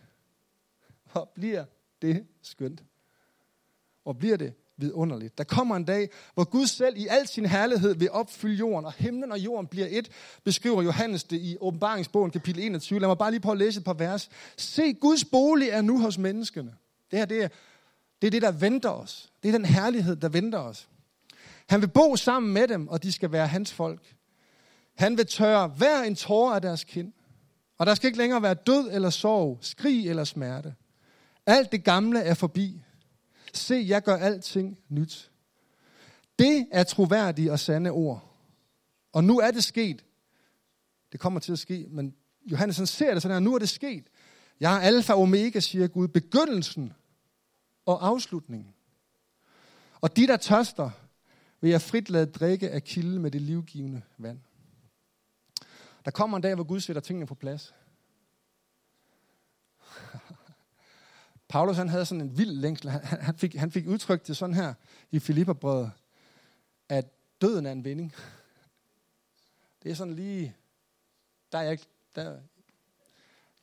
[1.17, 1.65] Hvor bliver
[2.03, 2.85] det skønt?
[4.03, 5.39] Hvor bliver det vidunderligt?
[5.39, 8.93] Der kommer en dag, hvor Gud selv i al sin herlighed vil opfylde jorden, og
[8.93, 10.09] himlen og jorden bliver et,
[10.45, 13.01] beskriver Johannes det i åbenbaringsbogen kapitel 21.
[13.01, 14.29] Lad mig bare lige prøve at læse et par vers.
[14.57, 16.75] Se, Guds bolig er nu hos menneskene.
[17.11, 17.49] Det her, det er
[18.21, 19.33] det, er det der venter os.
[19.43, 20.89] Det er den herlighed, der venter os.
[21.69, 24.15] Han vil bo sammen med dem, og de skal være hans folk.
[24.95, 27.13] Han vil tørre hver en tårer af deres kind.
[27.79, 30.75] Og der skal ikke længere være død eller sorg, skrig eller smerte.
[31.47, 32.83] Alt det gamle er forbi.
[33.53, 35.31] Se, jeg gør alting nyt.
[36.39, 38.33] Det er troværdige og sande ord.
[39.13, 40.05] Og nu er det sket.
[41.13, 42.15] Det kommer til at ske, men
[42.51, 44.05] Johannes han ser det sådan her, nu er det sket.
[44.61, 46.93] Jeg er alfa og omega, siger Gud, begyndelsen
[47.87, 48.75] og afslutningen.
[50.01, 50.91] Og de, der tørster,
[51.61, 54.39] vil jeg frit lade drikke af kilde med det livgivende vand.
[56.05, 57.75] Der kommer en dag, hvor Gud sætter tingene på plads.
[61.49, 62.91] Paulus han havde sådan en vild længsel.
[62.91, 64.75] Han, han, fik, han fik udtrykt det sådan her
[65.11, 65.91] i Filipperbrødet,
[66.89, 67.05] at
[67.41, 68.15] døden er en vinding.
[69.83, 70.57] Det er sådan lige,
[71.53, 72.39] der er jeg ikke, der,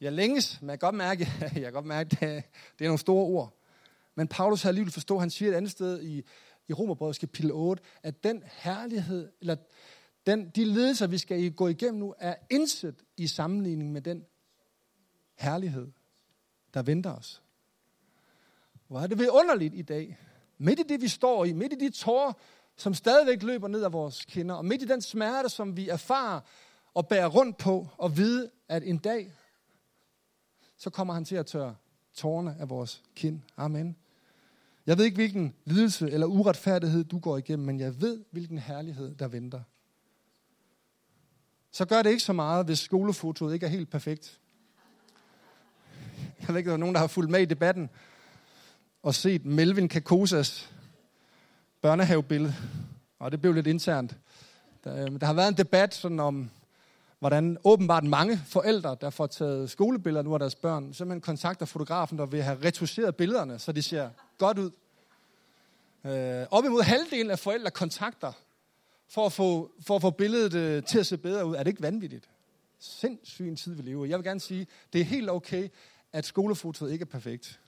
[0.02, 3.00] jeg længes, men jeg kan godt mærke, jeg kan godt mærke det, det er nogle
[3.00, 3.60] store ord.
[4.16, 6.24] Men Paulus har alligevel forstå, han siger et andet sted i,
[6.68, 9.56] i Romerbrødets kapitel 8, at den herlighed, eller
[10.26, 14.26] den, de ledelser, vi skal gå igennem nu, er indsat i sammenligning med den
[15.36, 15.92] herlighed,
[16.74, 17.44] der venter os.
[18.94, 20.18] Hvor er det vidunderligt i dag.
[20.58, 22.34] Midt i det, vi står i, midt i de tårer,
[22.76, 26.40] som stadigvæk løber ned af vores kinder, og midt i den smerte, som vi erfarer
[26.94, 29.32] og bærer rundt på, og vide, at en dag,
[30.78, 31.76] så kommer han til at tørre
[32.14, 33.42] tårerne af vores kind.
[33.58, 33.96] Amen.
[34.86, 39.16] Jeg ved ikke, hvilken lidelse eller uretfærdighed du går igennem, men jeg ved, hvilken herlighed
[39.16, 39.62] der venter.
[41.72, 44.40] Så gør det ikke så meget, hvis skolefotoet ikke er helt perfekt.
[46.40, 47.90] Jeg ved ikke, om der er nogen, der har fulgt med i debatten
[49.04, 50.70] og set Melvin Kakosas
[51.82, 52.56] børnehavebillede,
[53.20, 54.16] og det blev lidt internt.
[54.84, 56.50] Der, øh, der har været en debat sådan om,
[57.20, 62.18] hvordan åbenbart mange forældre, der får taget skolebilleder nu af deres børn, simpelthen kontakter fotografen,
[62.18, 64.72] der vil have retuseret billederne, så de ser godt ud.
[66.06, 68.32] Øh, op imod halvdelen af forældre kontakter
[69.08, 71.56] for at få, for at få billedet øh, til at se bedre ud.
[71.56, 72.30] Er det ikke vanvittigt?
[72.80, 74.06] Sindssyg en tid, vi lever.
[74.06, 75.70] Jeg vil gerne sige, det er helt okay,
[76.14, 77.60] at skolefotoet ikke er perfekt.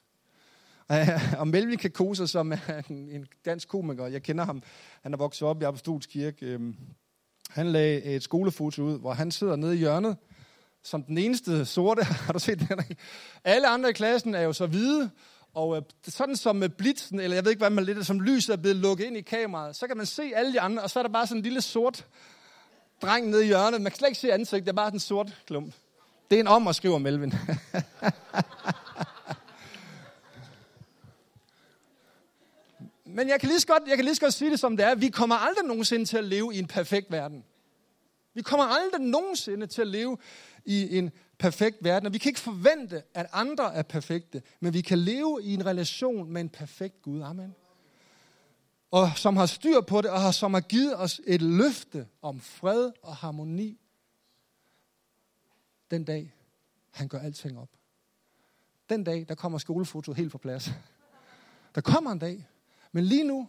[1.40, 4.64] Og Melvin Kakosa, som er en, dansk komiker, jeg kender ham,
[5.02, 6.46] han er vokset op i Apostolsk Kirke.
[6.46, 6.76] Øhm,
[7.50, 10.18] han lagde et skolefoto ud, hvor han sidder nede i hjørnet,
[10.84, 12.04] som den eneste sorte.
[12.26, 12.98] Har du set det?
[13.44, 15.10] Alle andre i klassen er jo så hvide,
[15.54, 18.22] og øh, sådan som øh, med blitzen, eller jeg ved ikke, hvad man lidt, som
[18.22, 20.90] lyset er blevet lukket ind i kameraet, så kan man se alle de andre, og
[20.90, 22.06] så er der bare sådan en lille sort
[23.02, 23.82] dreng nede i hjørnet.
[23.82, 25.74] Man kan slet ikke se ansigtet, det er bare en sort klump.
[26.32, 27.34] Det er en om, at skriver Melvin.
[33.16, 34.86] Men jeg kan, lige så godt, jeg kan lige så godt sige det som det
[34.86, 34.96] er.
[34.96, 37.44] Vi kommer aldrig nogensinde til at leve i en perfekt verden.
[38.34, 40.18] Vi kommer aldrig nogensinde til at leve
[40.66, 42.08] i en perfekt verden.
[42.08, 44.42] Og vi kan ikke forvente, at andre er perfekte.
[44.60, 47.22] Men vi kan leve i en relation med en perfekt Gud.
[47.22, 47.56] Amen.
[48.92, 52.92] Og som har styr på det, og som har givet os et løfte om fred
[53.02, 53.80] og harmoni.
[55.92, 56.34] Den dag,
[56.92, 57.70] han gør alting op.
[58.90, 60.70] Den dag, der kommer skolefotoet helt på plads.
[61.76, 62.48] Der kommer en dag,
[62.96, 63.48] men lige nu,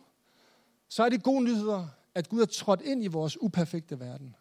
[0.88, 4.36] så er det gode nyheder, at Gud er trådt ind i vores uperfekte verden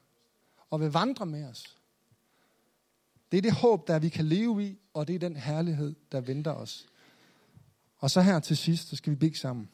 [0.70, 1.78] og vil vandre med os.
[3.32, 6.22] Det er det håb, der vi kan leve i, og det er den herlighed, der
[6.22, 6.86] venter os.
[7.98, 9.70] Og så her til sidst, så skal vi bede sammen.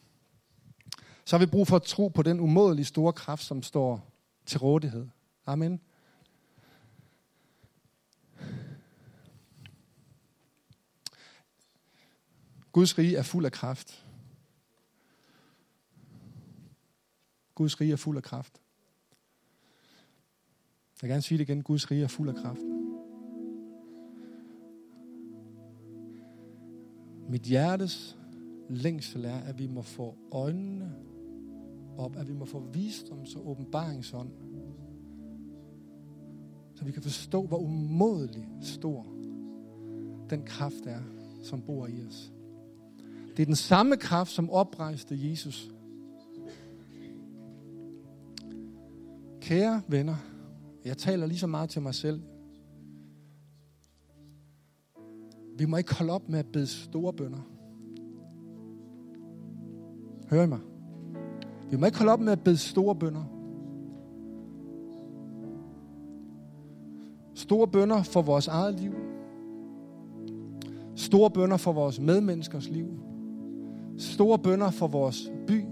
[1.24, 4.12] Så har vi brug for at tro på den umådelige store kraft, som står
[4.46, 5.08] til rådighed.
[5.46, 5.80] Amen.
[12.72, 14.04] Guds rige er fuld af kraft.
[17.54, 18.60] Guds rige er fuld af kraft.
[20.96, 21.62] Jeg vil gerne sige det igen.
[21.62, 22.60] Guds rige er fuld af kraft.
[27.28, 28.18] Mit hjertes
[28.68, 30.94] længsel er, at vi må få øjnene
[31.98, 34.30] op, at vi må få visdoms- og åbenbaringsånd,
[36.74, 39.06] så vi kan forstå, hvor umådelig stor
[40.30, 41.02] den kraft er,
[41.42, 42.32] som bor i os.
[43.36, 45.70] Det er den samme kraft, som oprejste Jesus
[49.52, 50.14] Kære venner,
[50.84, 52.22] jeg taler lige så meget til mig selv.
[55.58, 57.38] Vi må ikke holde op med at bede store bønder.
[60.30, 60.58] Hører I mig?
[61.70, 63.24] Vi må ikke holde op med at bede store bønder.
[67.34, 68.94] Store bønder for vores eget liv.
[70.96, 72.86] Store bønder for vores medmenneskers liv.
[73.98, 75.64] Store bønder for vores by.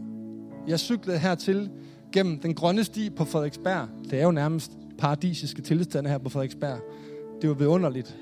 [0.66, 1.71] Jeg cyklede hertil
[2.12, 3.88] gennem den grønne sti på Frederiksberg.
[4.11, 6.79] Det er jo nærmest paradisiske tilstande her på Frederiksberg.
[7.42, 8.16] Det var vidunderligt.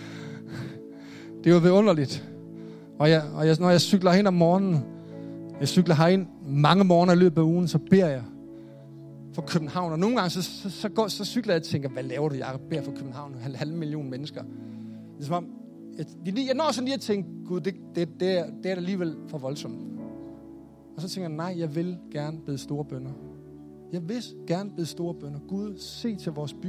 [1.44, 2.28] det var vidunderligt.
[2.98, 4.84] Og, jeg, og jeg, når jeg cykler hen om morgenen,
[5.60, 8.22] jeg cykler herind mange morgener i løbet af ugen, så beder jeg
[9.34, 9.92] for København.
[9.92, 12.34] Og nogle gange, så, så, så, går, så cykler jeg og tænker, hvad laver du,
[12.34, 13.34] jeg beder for København?
[13.40, 14.42] Halv, halv million mennesker.
[14.42, 15.46] Det er som om,
[15.98, 19.16] jeg, jeg når sådan lige at tænke, gud, det, det, det, er, det er alligevel
[19.28, 19.78] for voldsomt.
[20.96, 23.10] Og så tænker jeg, nej, jeg vil gerne bede store bønder.
[23.92, 25.40] Jeg vil gerne bede store bønder.
[25.48, 26.68] Gud, se til vores by.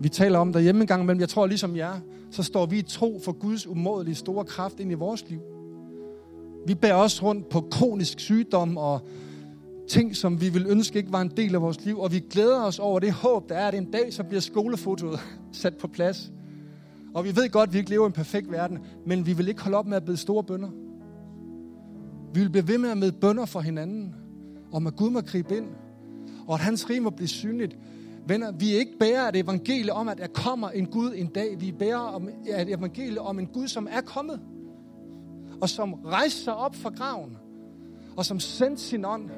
[0.00, 1.20] Vi taler om derhjemme en gang imellem.
[1.20, 4.90] Jeg tror, ligesom jer, så står vi i tro for Guds umådelige store kraft ind
[4.90, 5.40] i vores liv.
[6.66, 9.00] Vi bærer også rundt på kronisk sygdom og
[9.88, 12.00] ting, som vi vil ønske ikke var en del af vores liv.
[12.00, 15.20] Og vi glæder os over det håb, der er, at en dag så bliver skolefotoet
[15.52, 16.32] sat på plads.
[17.14, 19.48] Og vi ved godt, at vi ikke lever i en perfekt verden, men vi vil
[19.48, 20.68] ikke holde op med at bede store bønder.
[22.34, 24.14] Vi vil blive ved med at med bønder for hinanden,
[24.72, 25.66] om at Gud må gribe ind,
[26.46, 27.76] og at hans rim må blive synligt.
[28.26, 31.60] Venner, vi er ikke bærer af evangelie om, at der kommer en Gud en dag.
[31.60, 34.40] Vi er bærer om et evangelie om en Gud, som er kommet,
[35.60, 37.36] og som rejste sig op fra graven,
[38.16, 39.30] og som sendte sin ånd.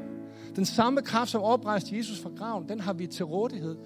[0.56, 3.76] Den samme kraft, som oprejste Jesus fra graven, den har vi til rådighed.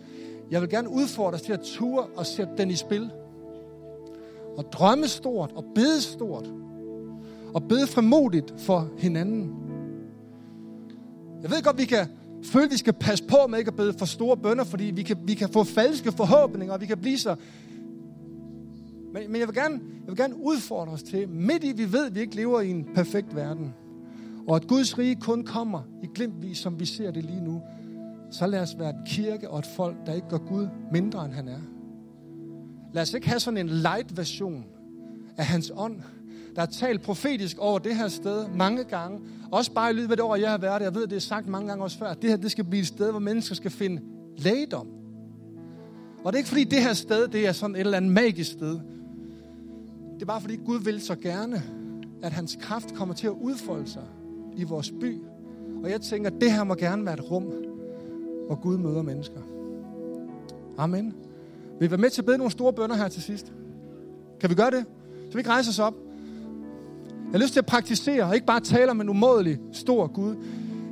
[0.50, 3.10] Jeg vil gerne udfordre os til at ture og sætte den i spil.
[4.56, 6.52] Og drømme stort og bede stort
[7.56, 9.50] og bede fremodigt for hinanden.
[11.42, 12.06] Jeg ved godt, vi kan
[12.44, 15.02] føle, at vi skal passe på med ikke at bede for store bønder, fordi vi
[15.02, 17.36] kan, vi kan få falske forhåbninger, og vi kan blive så...
[19.12, 22.06] Men, men jeg, vil gerne, jeg vil gerne udfordre os til, midt i vi ved,
[22.06, 23.74] at vi ikke lever i en perfekt verden,
[24.48, 27.62] og at Guds rige kun kommer i glimtvis, som vi ser det lige nu,
[28.30, 31.32] så lad os være en kirke og et folk, der ikke gør Gud mindre, end
[31.32, 31.60] han er.
[32.94, 34.64] Lad os ikke have sådan en light version
[35.36, 36.00] af hans ånd,
[36.56, 39.20] der er talt profetisk over det her sted mange gange.
[39.50, 40.86] Også bare i løbet af det år, jeg har været der.
[40.86, 42.14] Jeg ved, det er sagt mange gange også før.
[42.14, 44.02] Det her det skal blive et sted, hvor mennesker skal finde
[44.36, 44.86] lægedom.
[46.24, 48.52] Og det er ikke fordi det her sted, det er sådan et eller andet magisk
[48.52, 48.80] sted.
[50.14, 51.62] Det er bare fordi Gud vil så gerne,
[52.22, 54.04] at hans kraft kommer til at udfolde sig
[54.56, 55.20] i vores by.
[55.84, 57.44] Og jeg tænker, at det her må gerne være et rum,
[58.46, 59.40] hvor Gud møder mennesker.
[60.78, 61.14] Amen.
[61.78, 63.52] Vil I være med til at bede nogle store bønder her til sidst?
[64.40, 64.84] Kan vi gøre det?
[65.26, 65.94] Så vi ikke rejse os op.
[67.32, 70.36] Jeg har lyst til at praktisere, og ikke bare tale om en umådelig stor Gud.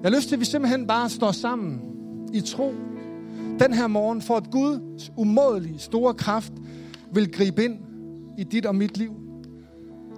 [0.03, 1.81] Jeg har lyst til, at vi simpelthen bare står sammen
[2.33, 2.75] i tro
[3.59, 6.53] den her morgen, for at Guds umådelige store kraft
[7.13, 7.79] vil gribe ind
[8.39, 9.13] i dit og mit liv.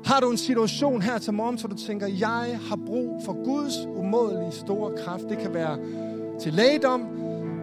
[0.04, 3.74] Har du en situation her til morgen, så du tænker, jeg har brug for Guds
[3.86, 5.24] umådelige store kraft.
[5.28, 5.78] Det kan være
[6.40, 7.06] til lægedom,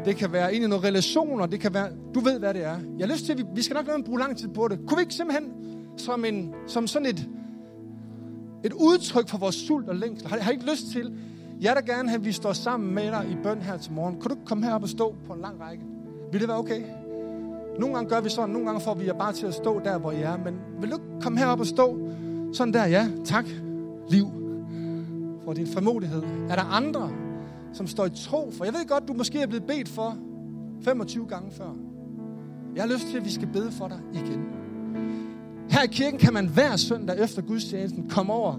[0.05, 2.77] det kan være ind i nogle relationer, det kan være, du ved, hvad det er.
[2.97, 4.79] Jeg har lyst til, at vi, vi skal nok lade bruge lang tid på det.
[4.87, 5.51] Kunne vi ikke simpelthen
[5.97, 7.27] som, en, som sådan et,
[8.63, 10.27] et udtryk for vores sult og længsel?
[10.27, 11.13] Har, har I ikke lyst til,
[11.61, 14.15] jeg der gerne have, at vi står sammen med dig i bøn her til morgen.
[14.19, 15.83] Kunne du komme herop og stå på en lang række?
[16.31, 16.81] Vil det være okay?
[17.79, 19.97] Nogle gange gør vi sådan, nogle gange får vi jer bare til at stå der,
[19.97, 20.37] hvor I er.
[20.37, 22.09] Men vil du komme herop og stå
[22.53, 22.85] sådan der?
[22.85, 23.45] Ja, tak.
[24.09, 24.27] Liv.
[25.43, 26.23] For din frimodighed.
[26.49, 27.11] Er der andre,
[27.73, 28.65] som står i tro for?
[28.65, 30.17] Jeg ved godt, du måske er blevet bedt for
[30.81, 31.75] 25 gange før.
[32.75, 34.45] Jeg har lyst til, at vi skal bede for dig igen.
[35.69, 38.57] Her i kirken kan man hver søndag efter gudstjenesten komme over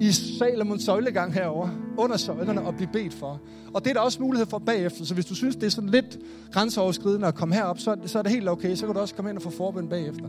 [0.00, 1.68] i Salomons søjlegang herover
[1.98, 3.40] under søjlerne og blive bedt for.
[3.72, 5.90] Og det er der også mulighed for bagefter, så hvis du synes, det er sådan
[5.90, 6.18] lidt
[6.52, 8.74] grænseoverskridende at komme herop, så, så er det helt okay.
[8.74, 10.28] Så kan du også komme ind og få forbøn bagefter.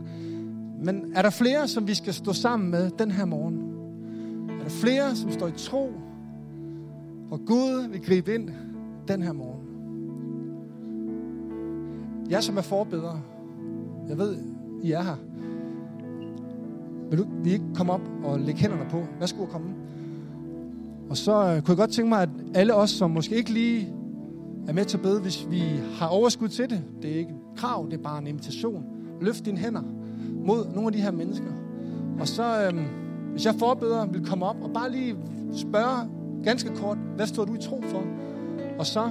[0.84, 3.72] Men er der flere, som vi skal stå sammen med den her morgen?
[4.60, 5.92] Er der flere, som står i tro,
[7.30, 8.50] og Gud vil gribe ind
[9.08, 9.62] den her morgen?
[12.30, 13.20] Jeg som er forbedre,
[14.08, 14.36] jeg ved,
[14.82, 15.16] I er her.
[17.12, 19.04] Vil du vi ikke komme op og lægge hænderne på?
[19.20, 19.74] Værsgo at komme.
[21.10, 23.94] Og så øh, kunne jeg godt tænke mig, at alle os, som måske ikke lige
[24.68, 25.62] er med til at bede, hvis vi
[25.98, 28.84] har overskud til det, det er ikke et krav, det er bare en invitation.
[29.20, 29.82] Løft dine hænder
[30.44, 31.46] mod nogle af de her mennesker.
[32.20, 32.80] Og så, øh,
[33.30, 35.16] hvis jeg forbeder, vil komme op og bare lige
[35.56, 36.08] spørge
[36.44, 38.02] ganske kort, hvad står du i tro for?
[38.78, 39.10] Og så,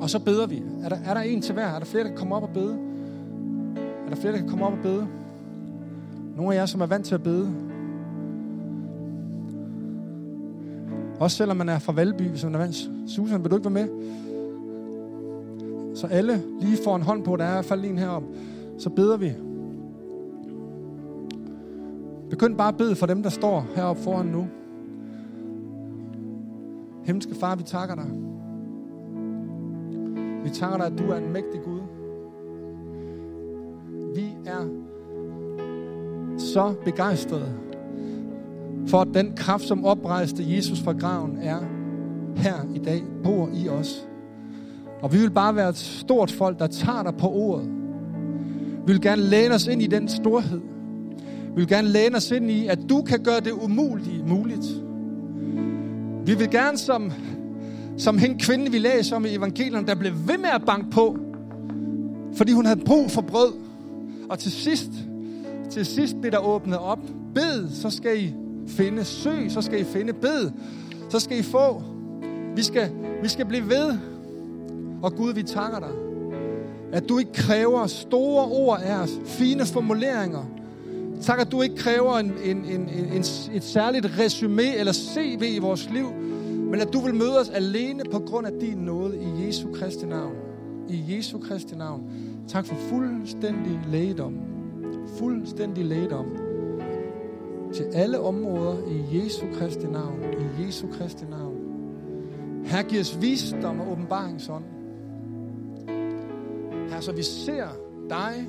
[0.00, 0.62] og så beder vi.
[0.82, 1.66] Er der, er der en til hver?
[1.66, 2.78] Er der flere, der kan komme op og bede?
[4.06, 5.06] Er der flere, der kan komme op og bede?
[6.36, 7.52] Nogle af jer, som er vant til at bede.
[11.20, 12.90] Også selvom man er fra Valby, hvis man er vant.
[13.06, 13.88] Susan, vil du ikke være med?
[15.94, 18.28] Så alle lige får en hånd på, der er i hvert fald en heroppe.
[18.78, 19.32] Så beder vi.
[22.30, 24.48] Begynd bare at bede for dem, der står heroppe foran nu.
[27.04, 28.10] Himmelske far, vi takker dig.
[30.44, 31.79] Vi takker dig, at du er en mægtig Gud.
[36.52, 37.52] Så begejstrede
[38.86, 41.58] for, at den kraft, som oprejste Jesus fra graven, er
[42.36, 44.06] her i dag, bor i os.
[45.02, 47.68] Og vi vil bare være et stort folk, der tager dig på ordet.
[48.86, 50.60] Vi vil gerne læne os ind i den storhed.
[51.54, 54.66] Vi vil gerne læne os ind i, at du kan gøre det umulige muligt.
[56.26, 57.12] Vi vil gerne som,
[57.96, 61.16] som hende kvinde, vi læser om i evangelierne, der blev ved med at banke på,
[62.34, 63.52] fordi hun havde brug for brød.
[64.30, 64.90] Og til sidst,
[65.70, 66.98] til sidst bliver der åbnet op.
[67.34, 68.34] Bed, så skal I
[68.66, 69.04] finde.
[69.04, 70.12] Søg, så skal I finde.
[70.12, 70.50] Bed,
[71.08, 71.82] så skal I få.
[72.56, 72.90] Vi skal,
[73.22, 73.98] vi skal blive ved.
[75.02, 75.90] Og Gud, vi takker dig,
[76.92, 80.44] at du ikke kræver store ord af os, fine formuleringer.
[81.22, 85.58] Tak, at du ikke kræver en, en, en, en, et særligt resume eller CV i
[85.58, 86.12] vores liv,
[86.70, 90.06] men at du vil møde os alene på grund af din nåde i Jesu Kristi
[90.06, 90.34] navn.
[90.88, 92.02] I Jesu Kristi navn.
[92.48, 94.34] Tak for fuldstændig lægedom
[95.18, 96.26] fuldstændig lægedom
[97.72, 100.18] til alle områder i Jesu Kristi navn.
[100.22, 101.56] I Jesu Kristi navn.
[102.64, 104.64] Her gives visdom og åbenbaringsånd.
[106.90, 107.66] Her så vi ser
[108.08, 108.46] dig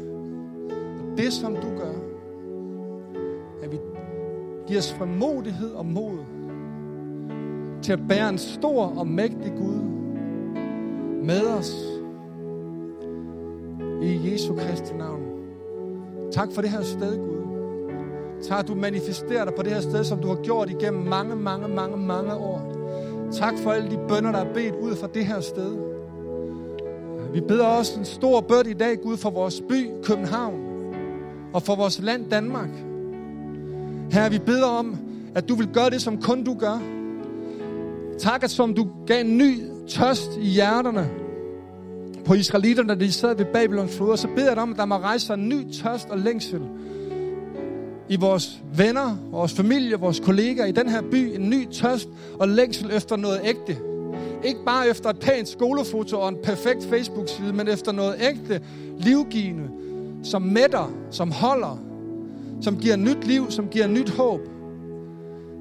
[1.01, 1.93] og det, som du gør.
[3.63, 3.77] At vi
[4.67, 6.17] giver os formodighed og mod
[7.81, 9.79] til at bære en stor og mægtig Gud
[11.23, 11.75] med os
[14.01, 15.30] i Jesu Kristi navn.
[16.31, 17.41] Tak for det her sted, Gud.
[18.43, 21.35] Tak, at du manifesterer dig på det her sted, som du har gjort igennem mange,
[21.35, 22.71] mange, mange, mange år.
[23.33, 25.77] Tak for alle de bønder, der er bedt ud fra det her sted.
[27.33, 30.59] Vi beder også en stor bøn i dag, Gud, for vores by, København,
[31.53, 32.69] og for vores land, Danmark.
[34.11, 34.97] Her vi beder om,
[35.35, 36.81] at du vil gøre det, som kun du gør.
[38.19, 41.20] Tak, at som du gav en ny tørst i hjerterne
[42.31, 44.85] på israelitterne, da de sad ved Babylons floder, så beder jeg dig om, at der
[44.85, 46.61] må rejse sig en ny tørst og længsel
[48.09, 52.09] i vores venner, vores familie, vores kolleger, i den her by, en ny tørst
[52.39, 53.77] og længsel efter noget ægte.
[54.43, 58.61] Ikke bare efter et pænt skolefoto og en perfekt Facebook-side, men efter noget ægte,
[58.97, 59.69] livgivende,
[60.23, 61.83] som mætter, som holder,
[62.61, 64.41] som giver nyt liv, som giver nyt håb.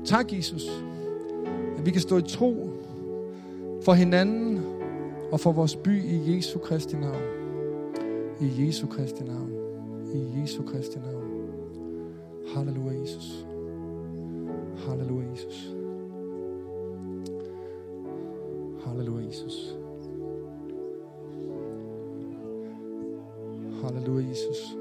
[0.04, 0.62] Tak, Jesus,
[1.78, 2.70] at vi kan stå i tro
[3.84, 4.79] for hinanden
[5.32, 7.22] og for vores by i Jesu Kristi navn.
[8.40, 9.52] I Jesu Kristi navn.
[10.14, 11.30] I Jesu Kristi navn.
[12.54, 13.46] Halleluja, Jesus.
[14.76, 15.74] Halleluja, Jesus.
[18.84, 19.76] Halleluja, Jesus.
[23.82, 24.79] Halleluja, Jesus.